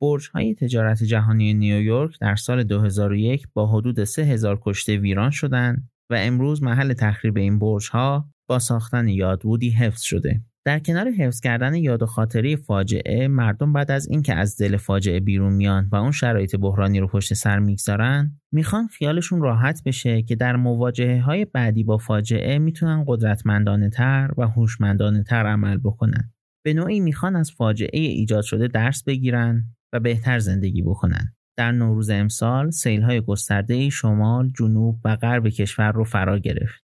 برج 0.01 0.29
های 0.33 0.55
تجارت 0.55 1.03
جهانی 1.03 1.53
نیویورک 1.53 2.19
در 2.19 2.35
سال 2.35 2.63
2001 2.63 3.47
با 3.53 3.67
حدود 3.67 4.03
3000 4.03 4.59
کشته 4.65 4.97
ویران 4.97 5.29
شدند 5.31 5.92
و 6.09 6.15
امروز 6.15 6.63
محل 6.63 6.93
تخریب 6.93 7.37
این 7.37 7.59
برج 7.59 7.89
ها 7.91 8.29
با 8.49 8.59
ساختن 8.59 9.07
یادبودی 9.07 9.69
حفظ 9.69 10.01
شده. 10.01 10.41
در 10.65 10.79
کنار 10.79 11.11
حفظ 11.11 11.39
کردن 11.39 11.75
یاد 11.75 12.03
و 12.03 12.05
خاطره 12.05 12.55
فاجعه 12.55 13.27
مردم 13.27 13.73
بعد 13.73 13.91
از 13.91 14.07
اینکه 14.07 14.33
از 14.35 14.57
دل 14.57 14.77
فاجعه 14.77 15.19
بیرون 15.19 15.53
میان 15.53 15.89
و 15.91 15.95
اون 15.95 16.11
شرایط 16.11 16.55
بحرانی 16.55 16.99
رو 16.99 17.07
پشت 17.07 17.33
سر 17.33 17.59
می‌گذارن 17.59 18.39
می‌خوان 18.51 18.87
خیالشون 18.87 19.41
راحت 19.41 19.81
بشه 19.85 20.21
که 20.21 20.35
در 20.35 20.55
مواجهه 20.55 21.21
های 21.21 21.45
بعدی 21.45 21.83
با 21.83 21.97
فاجعه 21.97 22.59
می‌تونن 22.59 23.03
قدرتمندانه 23.07 23.89
تر 23.89 24.31
و 24.37 24.47
هوشمندانه 24.47 25.23
تر 25.23 25.45
عمل 25.45 25.77
بکنن 25.77 26.33
به 26.65 26.73
نوعی 26.73 26.99
می‌خوان 26.99 27.35
از 27.35 27.51
فاجعه 27.51 27.99
ایجاد 27.99 28.43
شده 28.43 28.67
درس 28.67 29.03
بگیرن 29.03 29.63
و 29.93 29.99
بهتر 29.99 30.39
زندگی 30.39 30.81
بکنن 30.81 31.35
در 31.57 31.71
نوروز 31.71 32.09
امسال 32.09 32.71
سیلهای 32.71 33.21
گسترده 33.21 33.89
شمال، 33.89 34.51
جنوب 34.59 34.99
و 35.05 35.15
غرب 35.15 35.49
کشور 35.49 35.91
رو 35.91 36.03
فرا 36.03 36.39
گرفت. 36.39 36.83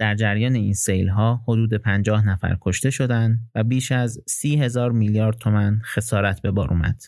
در 0.00 0.14
جریان 0.14 0.54
این 0.54 0.72
سیلها 0.72 1.44
حدود 1.48 1.74
50 1.74 2.26
نفر 2.26 2.56
کشته 2.60 2.90
شدند 2.90 3.38
و 3.54 3.64
بیش 3.64 3.92
از 3.92 4.22
30 4.26 4.56
هزار 4.56 4.92
میلیارد 4.92 5.38
تومن 5.38 5.80
خسارت 5.84 6.42
به 6.42 6.50
بار 6.50 6.68
اومد. 6.70 7.02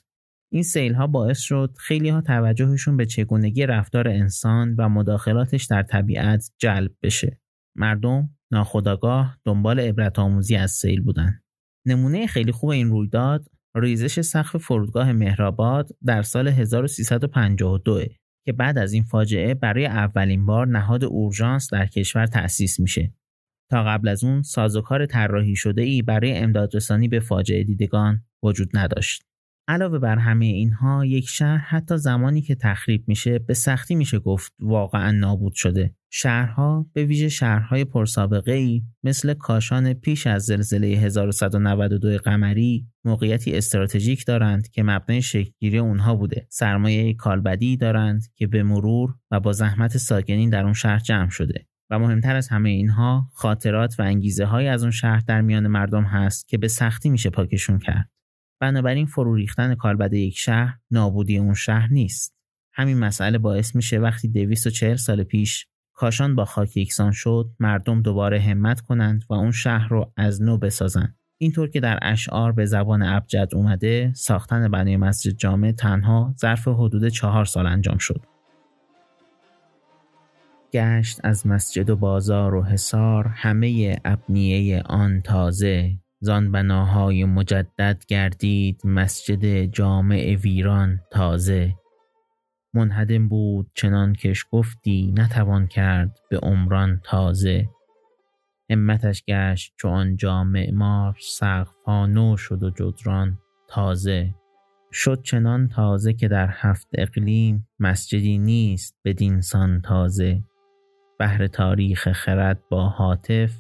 این 0.53 0.63
سیل 0.63 0.95
ها 0.95 1.07
باعث 1.07 1.39
شد 1.39 1.75
خیلی 1.79 2.09
ها 2.09 2.21
توجهشون 2.21 2.97
به 2.97 3.07
چگونگی 3.07 3.67
رفتار 3.67 4.09
انسان 4.09 4.75
و 4.79 4.89
مداخلاتش 4.89 5.65
در 5.65 5.83
طبیعت 5.83 6.51
جلب 6.59 6.91
بشه. 7.03 7.41
مردم 7.77 8.31
ناخداگاه 8.51 9.39
دنبال 9.45 9.81
عبرت 9.81 10.19
آموزی 10.19 10.57
از 10.57 10.71
سیل 10.71 11.01
بودن. 11.01 11.41
نمونه 11.87 12.27
خیلی 12.27 12.53
خوب 12.53 12.71
این 12.71 12.89
رویداد 12.89 13.49
ریزش 13.75 14.21
سقف 14.21 14.57
فرودگاه 14.57 15.13
مهرآباد 15.13 15.89
در 16.05 16.23
سال 16.23 16.49
1352 16.49 18.05
که 18.45 18.53
بعد 18.53 18.79
از 18.79 18.93
این 18.93 19.03
فاجعه 19.03 19.55
برای 19.55 19.87
اولین 19.87 20.47
بار 20.47 20.67
نهاد 20.67 21.05
اورژانس 21.05 21.73
در 21.73 21.87
کشور 21.87 22.27
تأسیس 22.27 22.81
میشه. 22.81 23.15
تا 23.71 23.85
قبل 23.85 24.09
از 24.09 24.25
اون 24.25 24.43
سازوکار 24.43 25.07
طراحی 25.07 25.57
شده 25.57 25.83
ای 25.83 26.03
برای 26.03 26.37
امدادرسانی 26.37 27.09
به 27.09 27.21
فاجعه 27.21 27.65
دیدگان 27.65 28.25
وجود 28.43 28.71
نداشت. 28.75 29.23
علاوه 29.69 29.99
بر 29.99 30.19
همه 30.19 30.47
اینها 30.47 31.07
یک 31.07 31.29
شهر 31.29 31.59
حتی 31.59 31.97
زمانی 31.97 32.43
که 32.43 32.55
تخریب 32.55 33.05
میشه 33.07 33.39
به 33.39 33.55
سختی 33.55 33.95
میشه 33.95 34.19
گفت 34.19 34.53
واقعا 34.61 35.11
نابود 35.11 35.53
شده. 35.55 35.95
شهرها 36.11 36.87
به 36.93 37.05
ویژه 37.05 37.29
شهرهای 37.29 37.85
پرسابقه 37.85 38.53
ای 38.53 38.83
مثل 39.03 39.35
کاشان 39.35 39.95
پیش 39.95 40.27
از 40.27 40.43
زلزله 40.43 40.87
1192 40.87 42.19
قمری 42.19 42.87
موقعیتی 43.05 43.57
استراتژیک 43.57 44.27
دارند 44.27 44.69
که 44.69 44.83
مبنای 44.83 45.23
شکلگیری 45.23 45.79
اونها 45.79 46.15
بوده. 46.15 46.47
سرمایه 46.51 47.15
کالبدی 47.15 47.77
دارند 47.77 48.23
که 48.37 48.47
به 48.47 48.63
مرور 48.63 49.15
و 49.31 49.41
با 49.41 49.53
زحمت 49.53 49.97
ساکنین 49.97 50.51
در 50.51 50.65
اون 50.65 50.73
شهر 50.73 50.99
جمع 50.99 51.31
شده. 51.31 51.67
و 51.91 51.99
مهمتر 51.99 52.37
از 52.37 52.49
همه 52.49 52.69
اینها 52.69 53.29
خاطرات 53.35 53.95
و 53.99 54.03
انگیزه 54.03 54.45
های 54.45 54.69
از 54.69 54.83
اون 54.83 54.91
شهر 54.91 55.23
در 55.27 55.41
میان 55.41 55.67
مردم 55.67 56.05
هست 56.05 56.49
که 56.49 56.59
به 56.59 56.69
سختی 56.69 57.11
میشه 57.11 57.31
پاکشون 57.31 57.79
کرد. 57.79 58.11
بنابراین 58.63 59.07
فرو 59.07 59.35
ریختن 59.35 59.75
کالبد 59.75 60.13
یک 60.13 60.39
شهر 60.39 60.79
نابودی 60.91 61.39
اون 61.39 61.55
شهر 61.55 61.89
نیست. 61.93 62.35
همین 62.73 62.99
مسئله 62.99 63.39
باعث 63.39 63.77
میشه 63.77 63.99
وقتی 63.99 64.29
240 64.29 64.97
سال 64.97 65.25
پیش 65.25 65.67
کاشان 65.93 66.35
با 66.35 66.45
خاک 66.45 66.77
یکسان 66.77 67.13
شد 67.13 67.51
مردم 67.61 68.03
دوباره 68.03 68.41
همت 68.41 68.81
کنند 68.81 69.25
و 69.31 69.35
اون 69.35 69.51
شهر 69.51 69.89
رو 69.89 70.13
از 70.17 70.43
نو 70.43 70.59
بسازند 70.59 71.19
اینطور 71.39 71.69
که 71.69 71.81
در 71.81 71.99
اشعار 72.03 72.53
به 72.53 72.65
زبان 72.67 73.03
ابجد 73.03 73.49
اومده 73.53 74.13
ساختن 74.15 74.69
بنای 74.69 74.97
مسجد 74.97 75.33
جامع 75.33 75.73
تنها 75.73 76.35
ظرف 76.39 76.69
حدود 76.69 77.09
چهار 77.09 77.45
سال 77.45 77.67
انجام 77.67 77.99
شد. 77.99 78.21
گشت 80.73 81.21
از 81.25 81.47
مسجد 81.47 81.91
و 81.91 81.97
بازار 81.97 82.55
و 82.55 82.65
حصار 82.65 83.27
همه 83.27 83.97
ابنیه 84.05 84.83
آن 84.83 85.21
تازه 85.21 86.02
زان 86.25 86.53
بناهای 86.53 87.25
مجدد 87.25 88.05
گردید 88.09 88.81
مسجد 88.85 89.65
جامع 89.65 90.35
ویران 90.35 91.01
تازه. 91.11 91.75
منهدم 92.75 93.29
بود 93.29 93.71
چنان 93.75 94.13
کش 94.13 94.47
گفتی 94.51 95.15
نتوان 95.17 95.67
کرد 95.67 96.19
به 96.31 96.39
عمران 96.39 97.01
تازه. 97.05 97.69
همتش 98.71 99.25
گشت 99.29 99.75
چو 99.77 100.05
جامع 100.17 100.71
مار 100.71 101.17
سقفها 101.21 102.07
نو 102.07 102.37
شد 102.37 102.63
و 102.63 102.71
جدران 102.71 103.39
تازه. 103.69 104.35
شد 104.93 105.23
چنان 105.23 105.69
تازه 105.69 106.13
که 106.13 106.29
در 106.29 106.49
هفت 106.51 106.89
اقلیم 106.95 107.69
مسجدی 107.79 108.39
نیست 108.39 108.97
بدینسان 109.05 109.81
تازه. 109.81 110.45
بهر 111.19 111.47
تاریخ 111.47 112.13
خرد 112.13 112.63
با 112.71 112.89
حاطف 112.89 113.53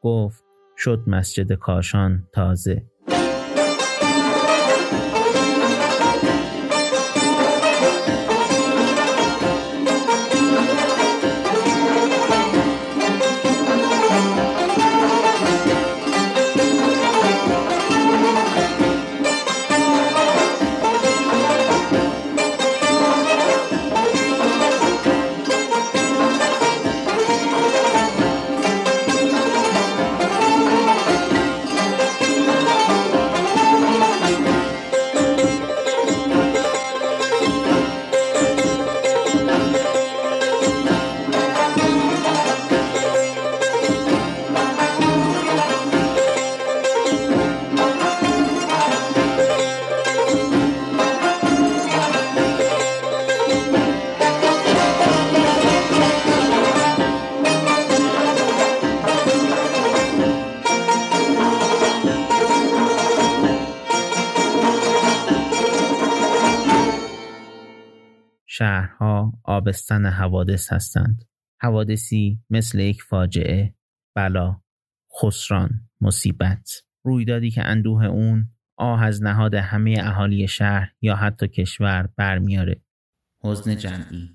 گفت 0.00 0.43
شد 0.76 1.04
مسجد 1.06 1.52
کاشان 1.52 2.28
تازه. 2.32 2.82
شهرها 68.56 69.40
آبستن 69.44 70.06
حوادث 70.06 70.72
هستند. 70.72 71.24
حوادثی 71.60 72.42
مثل 72.50 72.78
یک 72.78 73.02
فاجعه، 73.02 73.74
بلا، 74.16 74.60
خسران، 75.22 75.70
مصیبت. 76.00 76.70
رویدادی 77.04 77.50
که 77.50 77.64
اندوه 77.64 78.04
اون 78.04 78.48
آه 78.78 79.02
از 79.02 79.22
نهاد 79.22 79.54
همه 79.54 79.96
اهالی 80.00 80.48
شهر 80.48 80.92
یا 81.00 81.16
حتی 81.16 81.48
کشور 81.48 82.08
برمیاره. 82.16 82.82
حزن 83.42 83.76
جمعی 83.76 84.30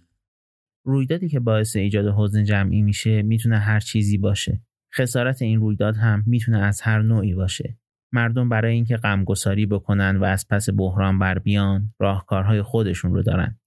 رویدادی 0.85 1.29
که 1.29 1.39
باعث 1.39 1.75
ایجاد 1.75 2.13
حزن 2.17 2.43
جمعی 2.43 2.81
میشه 2.81 3.21
می‌تونه 3.21 3.57
هر 3.57 3.79
چیزی 3.79 4.17
باشه. 4.17 4.61
خسارت 4.97 5.41
این 5.41 5.59
رویداد 5.59 5.95
هم 5.95 6.23
می‌تونه 6.25 6.59
از 6.59 6.81
هر 6.81 7.01
نوعی 7.01 7.33
باشه. 7.33 7.77
مردم 8.13 8.49
برای 8.49 8.73
اینکه 8.73 8.97
غمگساری 8.97 9.65
بکنن 9.65 10.17
و 10.17 10.23
از 10.23 10.47
پس 10.49 10.69
بحران 10.77 11.19
بر 11.19 11.39
بیان 11.39 11.93
راهکارهای 11.99 12.61
خودشون 12.61 13.13
رو 13.13 13.23
دارن. 13.23 13.58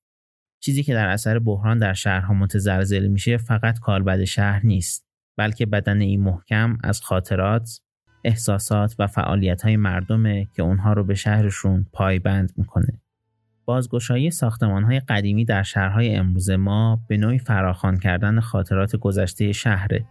چیزی 0.64 0.82
که 0.82 0.94
در 0.94 1.08
اثر 1.08 1.38
بحران 1.38 1.78
در 1.78 1.92
شهرها 1.92 2.34
متزلزل 2.34 3.06
میشه 3.06 3.36
فقط 3.36 3.78
کالبد 3.78 4.24
شهر 4.24 4.66
نیست 4.66 5.06
بلکه 5.36 5.66
بدن 5.66 6.00
این 6.00 6.22
محکم 6.22 6.78
از 6.84 7.00
خاطرات 7.00 7.80
احساسات 8.24 8.94
و 8.98 9.06
فعالیت 9.06 9.62
های 9.62 9.76
مردمه 9.76 10.48
که 10.56 10.62
اونها 10.62 10.92
رو 10.92 11.04
به 11.04 11.14
شهرشون 11.14 11.86
پایبند 11.92 12.52
می‌کنه. 12.56 13.00
بازگشایی 13.64 14.30
ساختمان 14.30 14.84
های 14.84 15.00
قدیمی 15.00 15.44
در 15.44 15.62
شهرهای 15.62 16.14
امروز 16.14 16.50
ما 16.50 17.00
به 17.08 17.16
نوعی 17.16 17.38
فراخوان 17.38 17.96
کردن 17.96 18.40
خاطرات 18.40 18.96
گذشته 18.96 19.52
شهره. 19.52 20.04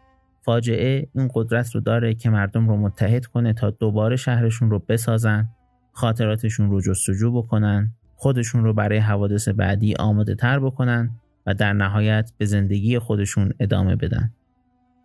فاجعه 0.46 1.08
این 1.16 1.30
قدرت 1.34 1.76
رو 1.76 1.82
داره 1.82 2.14
که 2.14 2.30
مردم 2.30 2.70
رو 2.70 2.78
متحد 2.78 3.26
کنه 3.26 3.54
تا 3.54 3.70
دوباره 3.70 4.16
شهرشون 4.16 4.70
رو 4.70 4.80
بسازن 4.80 5.50
خاطراتشون 5.92 6.70
رو 6.70 6.82
جستجو 6.82 7.32
بکنن 7.32 7.94
خودشون 8.22 8.64
رو 8.64 8.74
برای 8.74 8.98
حوادث 8.98 9.48
بعدی 9.48 9.96
آماده 9.96 10.36
تر 10.36 10.60
بکنن 10.60 11.12
و 11.46 11.54
در 11.54 11.74
نهایت 11.74 12.32
به 12.38 12.46
زندگی 12.46 13.00
خودشون 13.00 13.54
ادامه 13.60 13.96
بدن. 13.96 14.32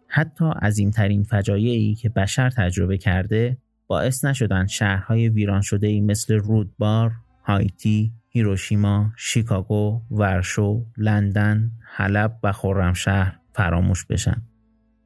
حتی 0.09 0.45
عظیمترین 0.63 1.23
فجایعی 1.23 1.95
که 1.95 2.09
بشر 2.09 2.51
تجربه 2.51 2.99
کرده 2.99 3.59
باعث 3.87 4.25
نشدن 4.25 4.67
شهرهای 4.67 5.29
ویران 5.29 5.61
شده 5.61 6.01
مثل 6.01 6.35
رودبار، 6.35 7.13
هایتی، 7.45 8.13
هیروشیما، 8.29 9.13
شیکاگو، 9.17 10.03
ورشو، 10.11 10.85
لندن، 10.97 11.71
حلب 11.83 12.39
و 12.43 12.53
خرمشهر 12.53 13.39
فراموش 13.53 14.07
بشن. 14.07 14.43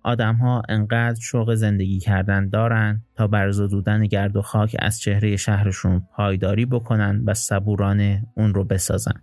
آدمها 0.02 0.62
انقدر 0.68 1.20
شوق 1.20 1.54
زندگی 1.54 1.98
کردن 1.98 2.48
دارن 2.48 3.02
تا 3.14 3.26
بر 3.26 3.50
زدودن 3.50 4.06
گرد 4.06 4.36
و 4.36 4.42
خاک 4.42 4.76
از 4.78 5.00
چهره 5.00 5.36
شهرشون 5.36 6.02
پایداری 6.16 6.66
بکنن 6.66 7.22
و 7.26 7.34
صبورانه 7.34 8.26
اون 8.34 8.54
رو 8.54 8.64
بسازن. 8.64 9.22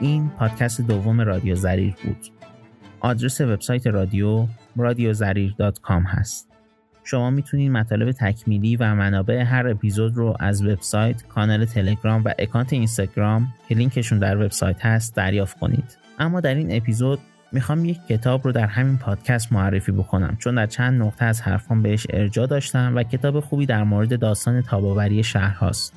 این 0.00 0.28
پادکست 0.28 0.80
دوم 0.80 1.20
رادیو 1.20 1.54
زریر 1.54 1.94
بود 2.04 2.26
آدرس 3.00 3.40
وبسایت 3.40 3.86
رادیو 3.86 4.46
رادیوزریر.com 4.76 6.02
هست 6.06 6.48
شما 7.04 7.30
می‌تونید 7.30 7.70
مطالب 7.70 8.12
تکمیلی 8.12 8.76
و 8.76 8.94
منابع 8.94 9.42
هر 9.42 9.68
اپیزود 9.68 10.16
رو 10.16 10.36
از 10.40 10.64
وبسایت، 10.64 11.22
کانال 11.22 11.64
تلگرام 11.64 12.22
و 12.24 12.32
اکانت 12.38 12.72
اینستاگرام 12.72 13.48
که 13.68 13.74
لینکشون 13.74 14.18
در 14.18 14.36
وبسایت 14.36 14.86
هست 14.86 15.16
دریافت 15.16 15.58
کنید. 15.58 15.98
اما 16.18 16.40
در 16.40 16.54
این 16.54 16.76
اپیزود 16.76 17.18
می‌خوام 17.52 17.84
یک 17.84 17.98
کتاب 18.08 18.44
رو 18.44 18.52
در 18.52 18.66
همین 18.66 18.98
پادکست 18.98 19.52
معرفی 19.52 19.92
بکنم 19.92 20.36
چون 20.36 20.54
در 20.54 20.66
چند 20.66 21.02
نقطه 21.02 21.24
از 21.24 21.40
حرفان 21.40 21.82
بهش 21.82 22.06
ارجا 22.10 22.46
داشتم 22.46 22.92
و 22.96 23.02
کتاب 23.02 23.40
خوبی 23.40 23.66
در 23.66 23.84
مورد 23.84 24.20
داستان 24.20 24.62
تاباوری 24.62 25.22
شهر 25.22 25.54
هاست. 25.54 25.94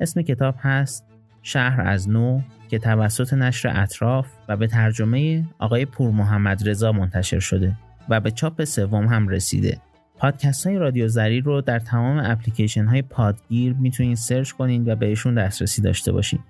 اسم 0.00 0.22
کتاب 0.22 0.54
هست 0.58 1.09
شهر 1.42 1.80
از 1.80 2.08
نو 2.08 2.40
که 2.68 2.78
توسط 2.78 3.32
نشر 3.32 3.82
اطراف 3.82 4.26
و 4.48 4.56
به 4.56 4.66
ترجمه 4.66 5.44
آقای 5.58 5.84
پور 5.84 6.10
محمد 6.10 6.68
رضا 6.68 6.92
منتشر 6.92 7.38
شده 7.38 7.76
و 8.08 8.20
به 8.20 8.30
چاپ 8.30 8.64
سوم 8.64 9.06
هم 9.06 9.28
رسیده. 9.28 9.78
پادکست 10.18 10.66
های 10.66 10.78
رادیو 10.78 11.08
زریر 11.08 11.40
رو 11.40 11.60
در 11.60 11.78
تمام 11.78 12.18
اپلیکیشن 12.24 12.84
های 12.84 13.02
پادگیر 13.02 13.72
می‌تونید 13.72 14.16
سرچ 14.16 14.52
کنید 14.52 14.88
و 14.88 14.96
بهشون 14.96 15.34
دسترسی 15.34 15.82
داشته 15.82 16.12
باشید. 16.12 16.40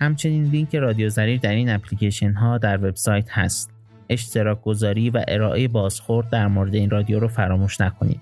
همچنین 0.00 0.44
لینک 0.44 0.76
رادیو 0.76 1.08
زریر 1.08 1.40
در 1.40 1.52
این 1.52 1.70
اپلیکیشن 1.70 2.32
ها 2.32 2.58
در 2.58 2.76
وبسایت 2.76 3.30
هست. 3.30 3.70
اشتراک 4.08 4.62
گذاری 4.62 5.10
و 5.10 5.24
ارائه 5.28 5.68
بازخورد 5.68 6.30
در 6.30 6.46
مورد 6.46 6.74
این 6.74 6.90
رادیو 6.90 7.20
رو 7.20 7.28
فراموش 7.28 7.80
نکنید. 7.80 8.20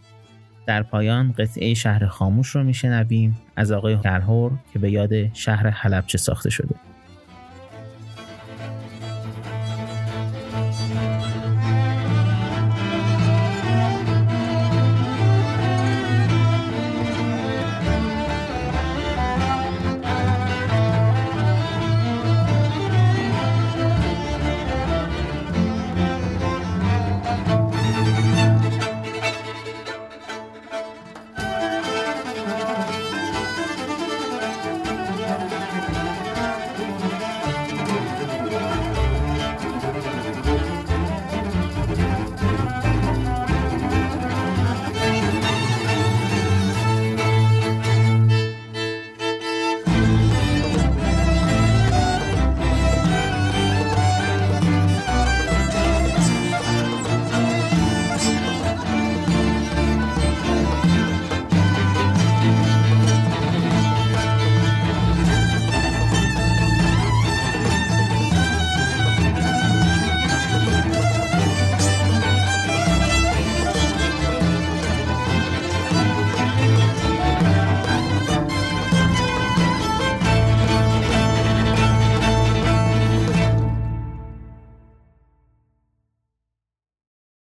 در 0.66 0.82
پایان 0.82 1.32
قطعه 1.32 1.74
شهر 1.74 2.06
خاموش 2.06 2.48
رو 2.48 2.64
میشنویم 2.64 3.38
از 3.56 3.72
آقای 3.72 3.98
کرهور 3.98 4.52
که 4.72 4.78
به 4.78 4.90
یاد 4.90 5.34
شهر 5.34 5.70
حلبچه 5.70 6.18
ساخته 6.18 6.50
شده. 6.50 6.74